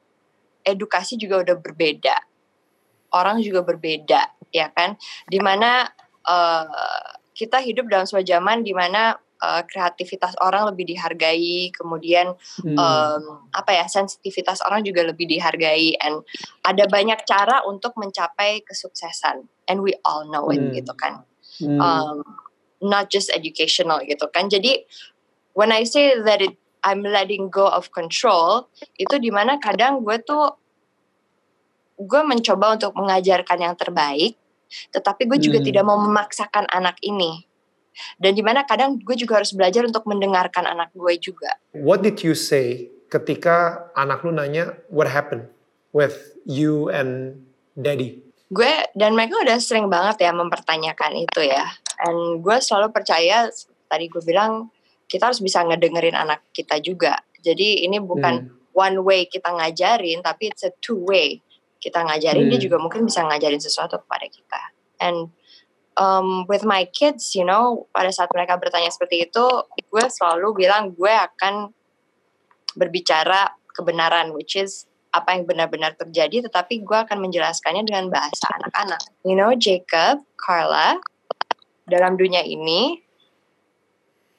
[0.64, 2.16] edukasi juga udah berbeda.
[3.12, 4.96] Orang juga berbeda ya kan?
[5.28, 5.84] Di mana
[6.24, 12.76] eh, kita hidup dalam sebuah zaman di mana eh, kreativitas orang lebih dihargai kemudian Hmm.
[12.76, 13.22] em,
[13.56, 16.20] apa ya sensitivitas orang juga lebih dihargai and
[16.64, 20.76] ada banyak cara untuk mencapai kesuksesan and we all know it Hmm.
[20.76, 21.24] gitu kan
[21.60, 21.80] Hmm.
[21.80, 22.16] um,
[22.80, 24.84] not just educational gitu kan jadi
[25.52, 30.16] when I say that it I'm letting go of control itu di mana kadang gue
[30.24, 30.56] tuh
[32.00, 34.40] gue mencoba untuk mengajarkan yang terbaik,
[34.88, 35.68] tetapi gue juga Hmm.
[35.68, 37.44] tidak mau memaksakan anak ini.
[38.16, 41.58] Dan di mana kadang gue juga harus belajar untuk mendengarkan anak gue juga.
[41.74, 45.50] What did you say ketika anak lu nanya what happened
[45.90, 47.42] with you and
[47.74, 48.22] daddy?
[48.50, 51.66] Gue dan mereka udah sering banget ya mempertanyakan itu ya.
[52.02, 53.50] And gue selalu percaya
[53.86, 54.70] tadi gue bilang
[55.10, 57.18] kita harus bisa ngedengerin anak kita juga.
[57.42, 58.56] Jadi ini bukan Hmm.
[58.70, 61.42] one way kita ngajarin, tapi it's a two way.
[61.82, 62.66] Kita ngajarin dia Hmm.
[62.70, 64.60] juga mungkin bisa ngajarin sesuatu kepada kita.
[65.02, 65.34] And
[65.96, 69.46] um, with my kids, you know, pada saat mereka bertanya seperti itu,
[69.90, 71.72] gue selalu bilang gue akan
[72.76, 79.02] berbicara kebenaran, which is apa yang benar-benar terjadi, tetapi gue akan menjelaskannya dengan bahasa anak-anak.
[79.26, 81.02] You know, Jacob, Carla,
[81.90, 83.02] dalam dunia ini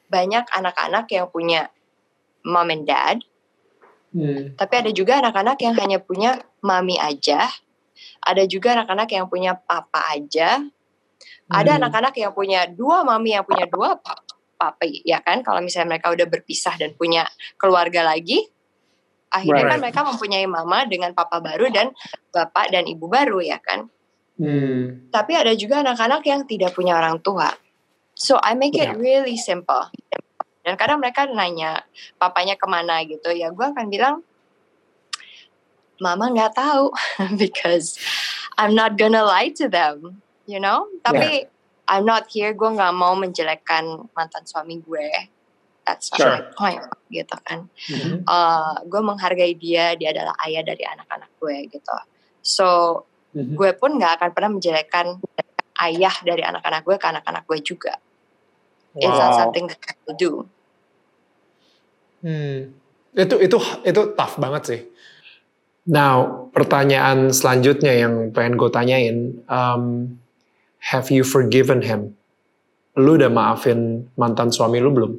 [0.08, 1.68] banyak anak-anak yang punya
[2.44, 3.20] mom and dad,
[4.12, 4.52] Hmm.
[4.60, 7.48] tapi ada juga anak-anak yang hanya punya mami aja.
[8.20, 10.60] Ada juga anak-anak yang punya papa aja.
[11.52, 11.80] Ada Hmm.
[11.84, 14.24] anak-anak yang punya dua mami yang punya dua pa-
[14.56, 15.44] papa, ya kan?
[15.44, 17.28] Kalau misalnya mereka udah berpisah dan punya
[17.60, 18.48] keluarga lagi,
[19.28, 19.84] akhirnya kan Right.
[19.84, 21.92] mereka mempunyai mama dengan papa baru dan
[22.32, 23.92] bapak dan ibu baru, ya kan?
[24.40, 25.12] Hmm.
[25.12, 27.52] Tapi ada juga anak-anak yang tidak punya orang tua.
[28.16, 29.92] So I make it really simple.
[30.62, 31.82] Dan kadang mereka nanya
[32.22, 34.22] papanya ke mana gitu, ya gue akan bilang,
[35.98, 36.90] mama nggak tahu
[37.42, 37.98] because
[38.58, 40.86] I'm not gonna lie to them, you know.
[41.02, 41.46] Tapi
[41.90, 45.08] I'm not here, gue nggak mau menjelekkan mantan suami gue.
[45.82, 46.30] That's not Sure.
[46.30, 47.66] my point, gitu kan.
[47.90, 48.22] Hmm.
[48.22, 51.96] Uh, gue menghargai dia, dia adalah ayah dari anak-anak gue gitu.
[52.42, 52.68] So
[53.32, 53.56] Hmm.
[53.56, 55.16] gue pun nggak akan pernah menjelekkan
[55.80, 57.96] ayah dari anak-anak gue ke anak-anak gue juga.
[58.92, 59.48] It's not Wow.
[59.48, 60.32] something that I will do.
[62.20, 62.76] Hmm.
[63.16, 63.56] Itu itu
[63.88, 64.80] itu tough banget sih.
[65.88, 69.16] Now, pertanyaan selanjutnya yang pengen gue tanyain,
[69.50, 70.14] um,
[70.90, 72.18] have you forgiven him?
[72.98, 75.12] Lu udah maafin mantan suami lu belum?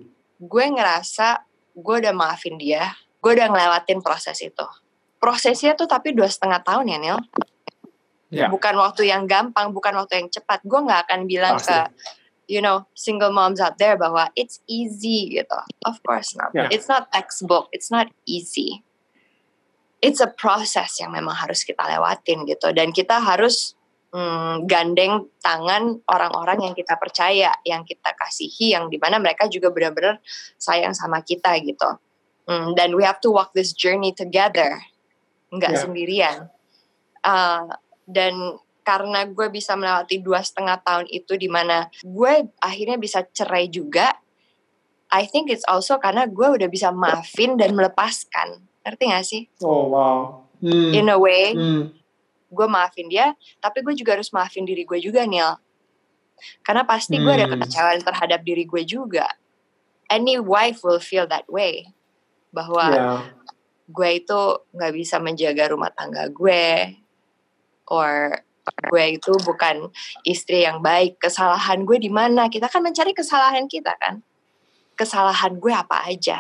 [0.44, 1.42] Gue ngerasa
[1.74, 2.94] gue udah maafin dia,
[3.24, 4.68] gue udah ngelewatin proses itu.
[5.18, 7.20] Prosesnya tuh tapi dua setengah tahun ya Nil.
[8.34, 8.48] Ya.
[8.50, 10.62] Bukan waktu yang gampang, bukan waktu yang cepat.
[10.68, 11.72] Gue nggak akan bilang Pasti.
[11.72, 11.80] ke
[12.52, 15.60] you know single moms out there bahwa it's easy gitu.
[15.88, 16.52] Of course not.
[16.52, 16.68] Ya.
[16.70, 17.72] It's not textbook.
[17.72, 18.84] It's not easy.
[20.04, 22.76] It's a process yang memang harus kita lewatin gitu.
[22.76, 23.80] Dan kita harus
[24.14, 29.74] mm, gandeng tangan orang-orang yang kita percaya, yang kita kasihi, yang di mana mereka juga
[29.74, 30.22] benar-benar
[30.56, 31.98] sayang sama kita gitu.
[32.46, 34.78] Mm, dan we have to walk this journey together,
[35.50, 35.80] nggak Ya.
[35.82, 36.38] sendirian.
[37.24, 37.72] Uh,
[38.06, 43.72] dan karena gue bisa melewati dua setengah tahun itu di mana gue akhirnya bisa cerai
[43.72, 44.12] juga,
[45.08, 48.60] I think it's also karena gue udah bisa maafin dan melepaskan.
[48.84, 49.42] Ngerti gak sih?
[49.64, 50.20] Oh wow.
[50.60, 50.92] Hmm.
[50.92, 51.96] In a way, Hmm.
[52.54, 55.58] Gue maafin dia, tapi gue juga harus maafin diri gue juga, Neil.
[56.62, 57.58] Karena pasti gue ada Hmm.
[57.58, 59.26] kekecewaan terhadap diri gue juga.
[60.08, 61.90] Any wife will feel that way.
[62.54, 63.06] Bahwa Ya.
[63.90, 64.40] gue itu
[64.72, 66.96] nggak bisa menjaga rumah tangga gue.
[67.90, 68.40] Or
[68.92, 69.92] gue itu bukan
[70.24, 71.20] istri yang baik.
[71.20, 72.48] Kesalahan gue di mana?
[72.48, 74.24] Kita kan mencari kesalahan kita kan.
[74.96, 76.40] Kesalahan gue apa aja.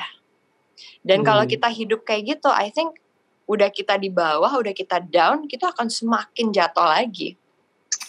[1.03, 1.51] Dan kalau Hmm.
[1.51, 2.99] kita hidup kayak gitu, I think
[3.43, 7.35] udah kita di bawah, udah kita down, kita akan semakin jatuh lagi.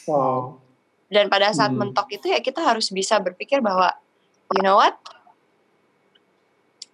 [0.07, 0.63] Wow.
[1.11, 1.81] Dan pada saat Hmm.
[1.91, 3.91] mentok itu ya kita harus bisa berpikir bahwa,
[4.55, 4.95] you know what?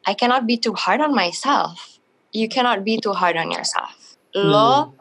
[0.08, 2.00] I cannot be too hard on myself.
[2.32, 4.16] You cannot be too hard on yourself.
[4.32, 4.96] Lo Hmm.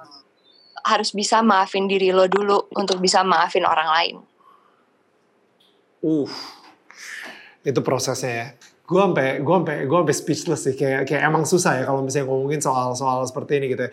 [0.83, 4.15] harus bisa maafin diri lo dulu untuk bisa maafin orang lain.
[6.03, 6.27] Uh.
[7.63, 8.47] Itu prosesnya ya.
[8.89, 12.25] Gue sampai gue sampai gue sampai speechless sih kayak kayak emang susah ya kalau misalnya
[12.25, 13.85] ngomongin soal soal seperti ini gitu.
[13.85, 13.91] ya.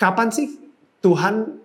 [0.00, 0.48] Kapan sih
[1.04, 1.60] Tuhan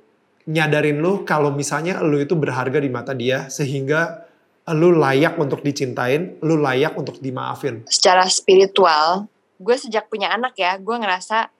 [0.46, 4.28] nyadarin lu kalau misalnya lu itu berharga di mata dia sehingga
[4.74, 7.86] lu layak untuk dicintain, lu layak untuk dimaafin.
[7.86, 9.30] Secara spiritual,
[9.62, 11.54] gue sejak punya anak ya, gue ngerasa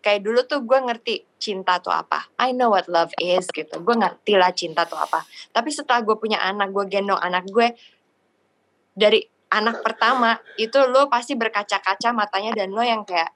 [0.00, 2.32] kayak dulu tuh gue ngerti cinta tuh apa.
[2.40, 3.84] I know what love is gitu.
[3.84, 5.20] Gue ngerti lah cinta tuh apa.
[5.52, 7.76] Tapi setelah gue punya anak, gue gendong anak gue
[8.96, 13.32] dari anak pertama itu lo pasti berkaca-kaca matanya dan lo yang kayak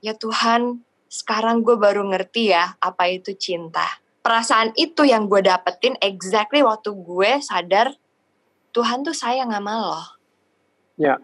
[0.00, 0.80] ya Tuhan
[1.10, 3.84] sekarang gue baru ngerti ya apa itu cinta.
[4.20, 7.96] Perasaan itu yang gue dapetin exactly waktu gue sadar
[8.70, 10.02] Tuhan tuh sayang sama lo.
[11.00, 11.16] Ya.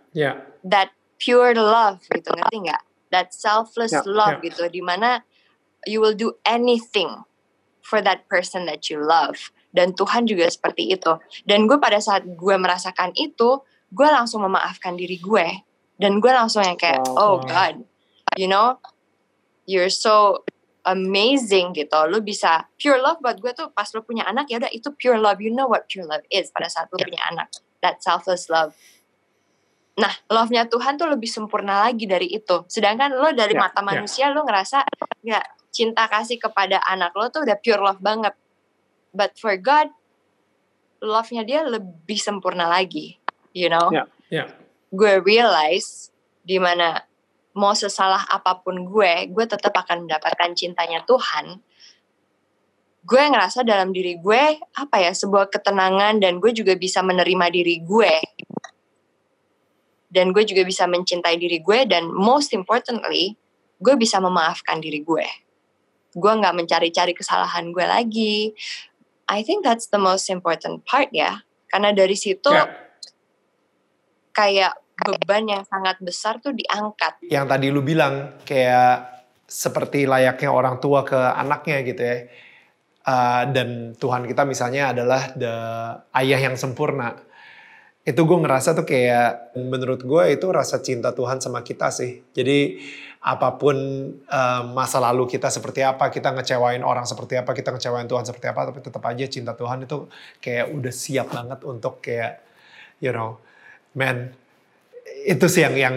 [0.64, 2.82] That pure love gitu ngerti nggak?
[3.12, 4.51] That selfless Ya, love ya.
[4.51, 5.22] gitu di mana
[5.87, 7.22] you will do anything
[7.84, 9.55] for that person that you love.
[9.70, 11.12] Dan Tuhan juga seperti itu.
[11.47, 13.61] Dan gue pada saat gue merasakan itu,
[13.91, 15.47] gue langsung memaafkan diri gue.
[15.97, 17.16] Dan gue langsung yang kayak, Wow.
[17.16, 17.80] oh God,
[18.37, 18.76] you know,
[19.64, 20.45] you're so
[20.84, 21.97] amazing gitu.
[22.07, 25.16] Lu bisa pure love buat gue tuh pas lu punya anak ya udah itu pure
[25.16, 25.41] love.
[25.41, 27.49] You know what pure love is pada saat lu punya anak.
[27.80, 28.76] That selfless love.
[29.97, 32.68] Nah, love-nya Tuhan tuh lebih sempurna lagi dari itu.
[32.68, 33.87] Sedangkan lo dari Ya, mata ya.
[33.89, 34.84] manusia lo ngerasa
[35.24, 35.41] ya
[35.72, 38.37] cinta kasih kepada anak lo tuh udah pure love banget.
[39.16, 39.89] But for God,
[41.01, 43.16] love-nya dia lebih sempurna lagi.
[43.57, 43.89] You know?
[43.89, 44.05] Ya.
[44.29, 44.45] Ya.
[44.93, 46.11] gue realize
[46.47, 47.03] di mana
[47.57, 51.59] mau sesalah apa pun gue, gue tetap akan mendapatkan cintanya Tuhan.
[53.07, 57.81] Gue ngerasa dalam diri gue apa ya sebuah ketenangan dan gue juga bisa menerima diri
[57.81, 58.15] gue.
[60.13, 63.35] Dan gue juga bisa mencintai diri gue dan most importantly,
[63.81, 65.27] gue bisa memaafkan diri gue.
[66.13, 68.53] Gue nggak mencari-cari kesalahan gue lagi.
[69.27, 71.43] I think that's the most important part ya.
[71.73, 72.86] Karena dari situ Ya.
[74.37, 77.24] Kayak beban yang sangat besar tuh diangkat.
[77.32, 79.16] yang tadi lu bilang kayak
[79.49, 82.18] seperti layaknya orang tua ke anaknya gitu ya.
[83.07, 85.55] Uh, dan Tuhan kita misalnya adalah the
[86.20, 87.14] ayah yang sempurna.
[88.03, 92.26] Itu gue ngerasa tuh kayak menurut gue itu rasa cinta Tuhan sama kita sih.
[92.34, 92.82] Jadi
[93.22, 93.78] apa pun
[94.26, 98.47] uh, masa lalu kita seperti apa, kita ngecewain orang seperti apa, kita ngecewain Tuhan seperti
[98.51, 100.11] apa, tapi tetap aja cinta Tuhan itu
[100.43, 102.43] kayak udah siap banget untuk kayak
[103.03, 103.39] you know,
[103.97, 104.36] man,
[105.24, 105.97] itu sih yang yang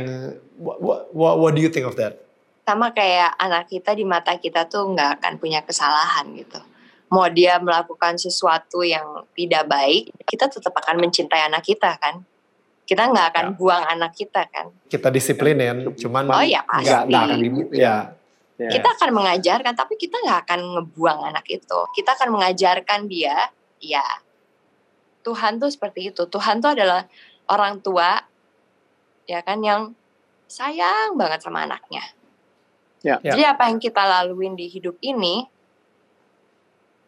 [0.57, 0.79] what,
[1.11, 2.15] what, what do you think of that?
[2.63, 6.57] Sama kayak anak kita di mata kita tuh nggak akan punya kesalahan gitu.
[7.09, 12.21] Mau dia melakukan sesuatu yang tidak baik, kita tetap akan mencintai anak kita kan.
[12.85, 13.53] Kita nggak akan Ya.
[13.53, 14.69] buang anak kita kan.
[14.85, 17.09] Kita disiplinin, cuman Oh ya nggak pasti.
[17.09, 17.95] nggak akan dibu- ya.
[18.59, 18.69] Ya.
[18.69, 21.79] Kita akan mengajarkan, tapi kita nggak akan ngebuang anak itu.
[21.95, 23.49] Kita akan mengajarkan dia,
[23.81, 24.03] ya
[25.21, 26.23] Tuhan tuh seperti itu.
[26.25, 27.05] Tuhan tuh adalah
[27.49, 28.21] orang tua,
[29.25, 29.93] ya kan, yang
[30.49, 32.01] sayang banget sama anaknya.
[33.05, 33.21] Ya.
[33.23, 33.33] Ya.
[33.33, 35.45] Jadi apa yang kita laluin di hidup ini,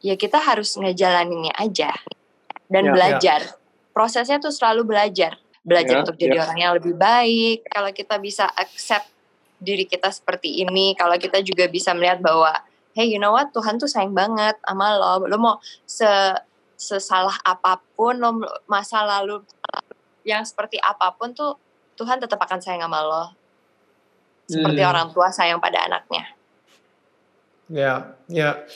[0.01, 1.93] ya kita harus ngejalaninnya aja
[2.71, 2.93] dan Ya.
[2.93, 3.41] belajar.
[3.91, 5.35] Prosesnya tuh selalu belajar,
[5.67, 6.47] belajar Ya, untuk jadi ya.
[6.47, 7.67] orang yang lebih baik.
[7.67, 9.11] Kalau kita bisa accept
[9.59, 12.55] diri kita seperti ini, kalau kita juga bisa melihat bahwa,
[12.95, 15.27] hey, you know what, Tuhan tuh sayang banget sama lo.
[15.27, 16.07] Lo mau se
[16.79, 19.43] sesalah apa pun, lo masa lalu
[20.27, 21.57] yang seperti apa pun tuh
[21.97, 23.25] Tuhan tetap akan sayang sama lo.
[24.49, 24.91] Seperti Hmm.
[24.91, 26.23] orang tua sayang pada anaknya.
[27.71, 27.93] Ya,
[28.27, 28.67] ya.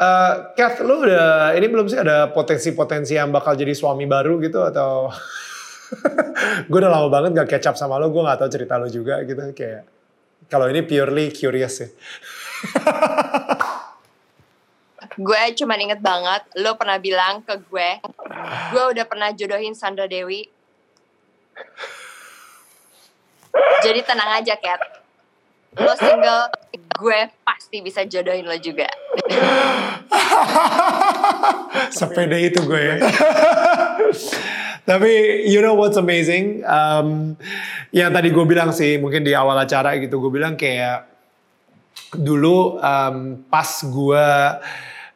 [0.00, 4.64] Eh, Kath, lu udah ini belum sih ada potensi-potensi yang bakal jadi suami baru gitu
[4.64, 5.12] atau?
[6.70, 9.20] gue udah lama banget gak catch up sama lo, gue gak tahu cerita lo juga
[9.28, 9.84] gitu kayak.
[10.48, 11.88] Kalau ini purely curious ya.
[15.20, 17.90] Gue cuma inget banget, lo pernah bilang ke gue,
[18.72, 20.48] gue udah pernah jodohin Sandra Dewi.
[23.84, 24.80] Jadi tenang aja, Kat.
[25.76, 28.88] Lo single, gue pasti bisa jodohin lo juga.
[32.00, 33.04] Sepede itu gue.
[34.88, 35.10] Tapi
[35.52, 36.64] you know what's amazing?
[36.64, 37.36] Um,
[37.92, 41.06] yang tadi gue bilang sih mungkin di awal acara gitu gue bilang kayak
[42.16, 44.26] dulu um, pas gue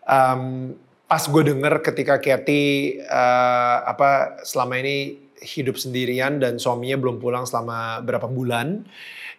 [0.09, 0.75] um,
[1.05, 7.45] pas gue denger ketika Kathy uh, apa selama ini hidup sendirian dan suaminya belum pulang
[7.45, 8.89] selama berapa bulan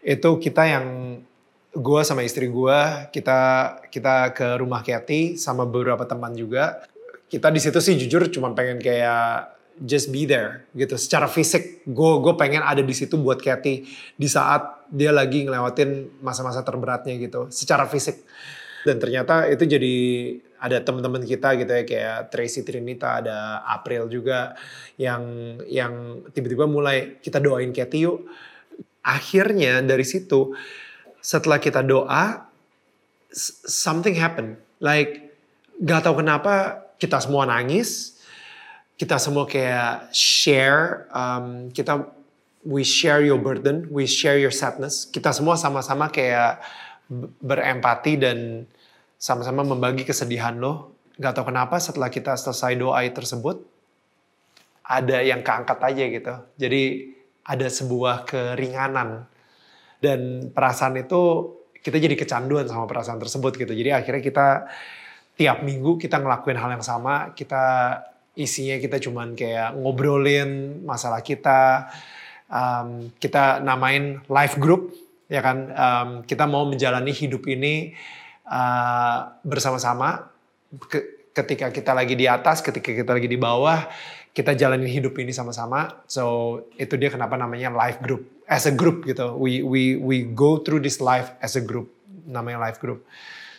[0.05, 0.86] itu kita yang
[1.76, 2.80] gue sama istri gue
[3.11, 3.39] kita
[3.91, 6.86] kita ke rumah Kathy sama beberapa teman juga.
[7.26, 10.95] Kita di situ sih jujur cuma pengen kayak just be there gitu.
[10.95, 13.84] Secara fisik gue gue pengen ada di situ buat Kathy
[14.16, 18.24] di saat dia lagi ngelewatin masa-masa terberatnya gitu secara fisik.
[18.86, 19.95] Dan ternyata itu jadi
[20.66, 24.57] ada teman-teman kita gitu ya kayak Tracy Trinita ada April juga
[24.97, 25.24] yang
[25.70, 28.26] yang tiba-tiba mulai kita doain Kathy yuk
[29.05, 30.57] akhirnya dari situ
[31.22, 32.49] setelah kita doa
[33.70, 35.38] something happen like
[35.82, 38.18] gak tahu kenapa kita semua nangis
[38.95, 42.16] kita semua kayak share um, kita
[42.66, 45.05] we share your burden we share your sadness.
[45.05, 46.59] Kita semua sama-sama kayak
[47.39, 48.66] berempati dan
[49.18, 50.95] sama-sama membagi kesedihan lo.
[51.16, 53.63] Gak tahu kenapa setelah kita selesai doa tersebut
[54.86, 56.34] ada yang keangkat aja gitu.
[56.59, 56.84] Jadi
[57.45, 59.26] ada sebuah keringanan.
[60.01, 63.74] Dan perasaan itu kita jadi kecanduan sama perasaan tersebut gitu.
[63.74, 64.47] Jadi akhirnya kita
[65.38, 67.63] tiap minggu kita ngelakuin hal yang sama, kita
[68.36, 71.88] isinya kita cuman kayak ngobrolin masalah kita,
[72.51, 74.93] um, kita namain live group
[75.26, 77.97] ya kan, Um, kita mau menjalani hidup ini
[78.48, 80.30] uh, bersama-sama.
[80.89, 83.86] Ke- ketika kita lagi di atas, ketika kita lagi di bawah,
[84.32, 86.06] kita jalanin hidup ini sama-sama.
[86.08, 89.36] So itu dia kenapa namanya live group, as a group gitu.
[89.36, 91.91] We we we go through this life as a group,
[92.26, 93.04] namanya live group.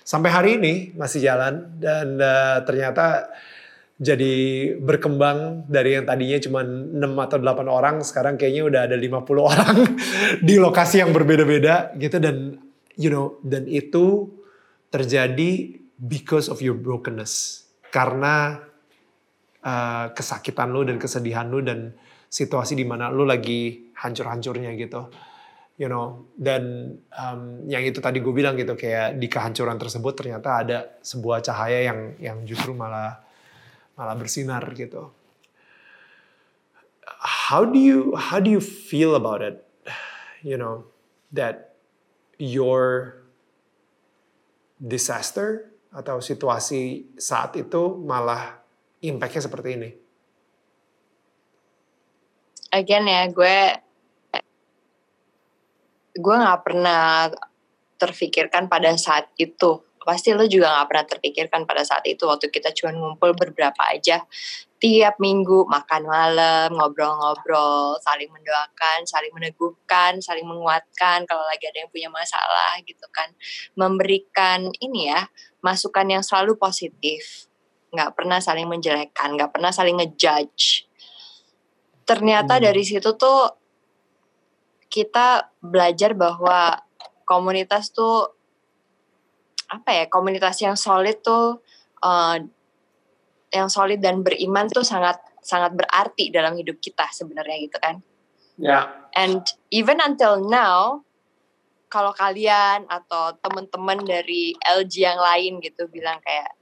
[0.06, 3.26] sampai hari ini masih jalan dan uh, ternyata
[3.98, 4.34] jadi
[4.78, 6.94] berkembang dari yang tadinya cuma 6
[7.26, 9.76] atau 8 orang sekarang kayaknya udah ada 50 orang
[10.46, 12.54] di lokasi yang berbeda-beda gitu dan
[12.94, 14.30] you know dan itu
[14.96, 18.64] terjadi because of your brokenness karena
[19.60, 21.92] uh, kesakitan lu dan kesedihan lu dan
[22.26, 25.08] situasi di mana lu lagi hancur-hancurnya gitu
[25.76, 30.48] you know dan um, yang itu tadi gue bilang gitu kayak di kehancuran tersebut ternyata
[30.64, 33.20] ada sebuah cahaya yang yang justru malah
[33.96, 35.10] malah bersinar gitu.
[37.48, 39.64] How do you how do you feel about it?
[40.44, 40.88] You know
[41.32, 41.76] that
[42.36, 43.16] your
[44.76, 48.60] disaster atau situasi saat itu malah
[49.00, 49.90] impactnya seperti ini.
[52.72, 53.58] Again ya gue
[56.16, 57.32] gue nggak pernah
[57.96, 62.70] terfikirkan pada saat itu pasti lo juga gak pernah terpikirkan pada saat itu waktu kita
[62.78, 64.22] cuma ngumpul beberapa aja
[64.76, 71.90] tiap minggu makan malam ngobrol-ngobrol saling mendoakan saling meneguhkan saling menguatkan kalau lagi ada yang
[71.92, 73.32] punya masalah gitu kan.
[73.72, 75.24] Memberikan ini ya
[75.64, 77.48] masukan yang selalu positif.
[77.92, 80.84] Nggak pernah saling menjelekkan nggak pernah saling ngejudge.
[82.04, 82.64] Ternyata hmm.
[82.68, 83.50] dari situ tuh
[84.92, 86.78] kita belajar bahwa
[87.26, 88.36] komunitas tuh
[89.66, 91.58] apa ya komunitas yang solid tuh
[92.06, 92.38] uh,
[93.56, 97.96] yang solid dan beriman tuh sangat sangat berarti dalam hidup kita sebenarnya gitu kan.
[98.60, 98.68] Ya.
[98.68, 98.84] Yeah.
[99.16, 99.42] And
[99.72, 101.06] even until now
[101.86, 106.52] kalau kalian atau teman-teman dari LG yang lain gitu bilang kayak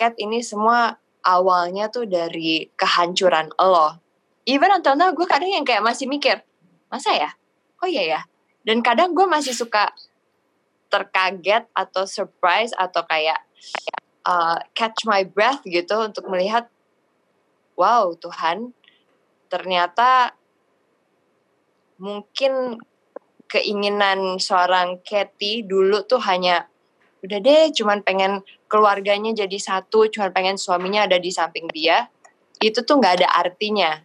[0.00, 4.00] Cat ini semua awalnya tuh dari kehancuran lo.
[4.48, 6.40] Even until now gue kadang yang kayak masih mikir,
[6.88, 7.30] masa ya?
[7.84, 8.20] Oh iya ya.
[8.64, 9.92] Dan kadang gue masih suka
[10.88, 13.38] terkaget atau surprise atau kayak
[14.26, 16.68] uh, catch my breath gitu untuk melihat
[17.76, 18.72] wow Tuhan
[19.50, 20.36] ternyata
[22.00, 22.80] mungkin
[23.50, 26.70] keinginan seorang Kathy dulu tuh hanya
[27.20, 28.40] udah deh cuman pengen
[28.70, 32.08] keluarganya jadi satu cuman pengen suaminya ada di samping dia
[32.64, 34.00] itu tuh nggak ada artinya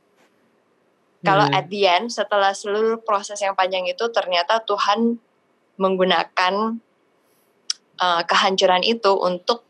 [1.23, 1.57] kalau hmm.
[1.57, 5.17] at the end setelah seluruh proses yang panjang itu ternyata Tuhan
[5.79, 6.53] menggunakan
[7.99, 9.64] uh, kehancuran itu untuk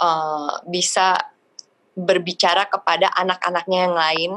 [0.00, 1.16] uh, bisa
[1.94, 4.30] berbicara kepada anak-anaknya yang lain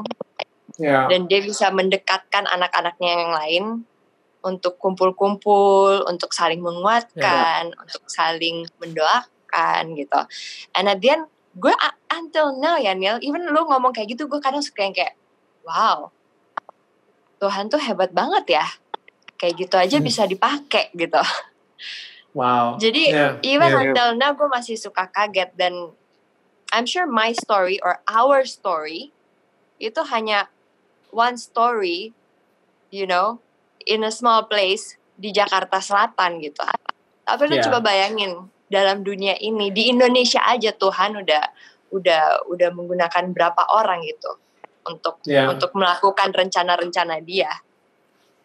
[0.78, 1.06] yeah.
[1.08, 3.64] dan dia bisa mendekatkan anak-anaknya yang lain
[4.44, 7.80] untuk kumpul-kumpul, untuk saling menguatkan, yeah.
[7.80, 10.20] untuk saling mendoakan gitu.
[10.76, 11.24] And at the end,
[11.56, 11.72] gue
[12.12, 15.16] until now ya Neil, even lu ngomong kayak gitu, gue kadang suka yang kayak,
[15.64, 16.12] wow,
[17.40, 18.66] Tuhan tuh hebat banget ya
[19.40, 20.06] kayak gitu aja hmm.
[20.06, 21.20] bisa dipakai gitu.
[22.34, 22.82] Wow.
[22.82, 23.38] Jadi yeah.
[23.46, 23.82] even yeah.
[23.86, 25.94] until now gue masih suka kaget dan
[26.74, 29.14] I'm sure my story or our story
[29.78, 30.50] itu hanya
[31.14, 32.10] one story,
[32.90, 33.38] you know,
[33.86, 36.66] in a small place di Jakarta Selatan gitu.
[37.22, 37.64] Tapi lu yeah.
[37.70, 41.44] coba bayangin dalam dunia ini di Indonesia aja Tuhan udah
[41.94, 44.34] udah udah menggunakan berapa orang gitu
[44.90, 45.46] untuk yeah.
[45.46, 47.54] untuk melakukan rencana-rencana dia.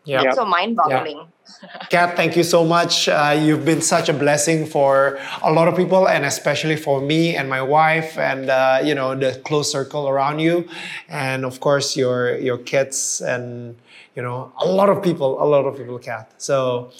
[0.05, 0.23] Yeah.
[0.23, 1.17] It's so mind-boggling.
[1.17, 1.87] Yeah.
[1.89, 3.09] Kat, thank you so much.
[3.09, 7.35] Uh, you've been such a blessing for a lot of people, and especially for me
[7.35, 10.69] and my wife, and uh, you know the close circle around you,
[11.09, 13.75] and of course your your kids, and
[14.15, 16.31] you know a lot of people, a lot of people, Kat.
[16.37, 16.91] So,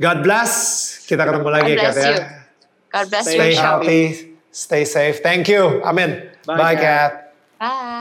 [0.00, 1.04] God bless.
[1.10, 2.14] Kita ketemu lagi, Kat ya.
[2.94, 3.42] God bless stay you.
[3.42, 4.04] Stay healthy.
[4.50, 5.16] Stay safe.
[5.22, 5.82] Thank you.
[5.82, 6.30] Amin.
[6.46, 7.10] Bye, Bye Kat.
[7.58, 7.99] Bye.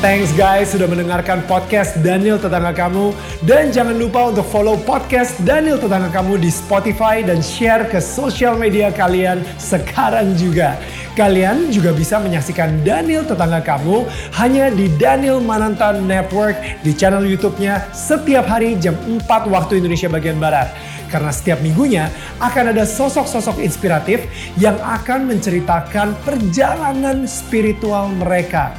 [0.00, 3.12] Thanks guys sudah mendengarkan podcast Daniel Tetangga Kamu.
[3.44, 8.56] Dan jangan lupa untuk follow podcast Daniel Tetangga Kamu di Spotify dan share ke sosial
[8.56, 10.80] media kalian sekarang juga.
[11.12, 14.08] Kalian juga bisa menyaksikan Daniel Tetangga Kamu
[14.40, 20.40] hanya di Daniel Mananta Network di channel YouTube-nya setiap hari jam 4 waktu Indonesia bagian
[20.40, 20.72] Barat.
[21.12, 22.08] Karena setiap minggunya
[22.40, 24.24] akan ada sosok-sosok inspiratif
[24.56, 28.72] yang akan menceritakan perjalanan spiritual mereka.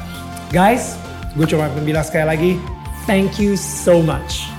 [0.49, 0.97] Guys,
[1.31, 2.51] Gue cuma bilang sekali lagi,
[3.07, 4.50] thank you so much.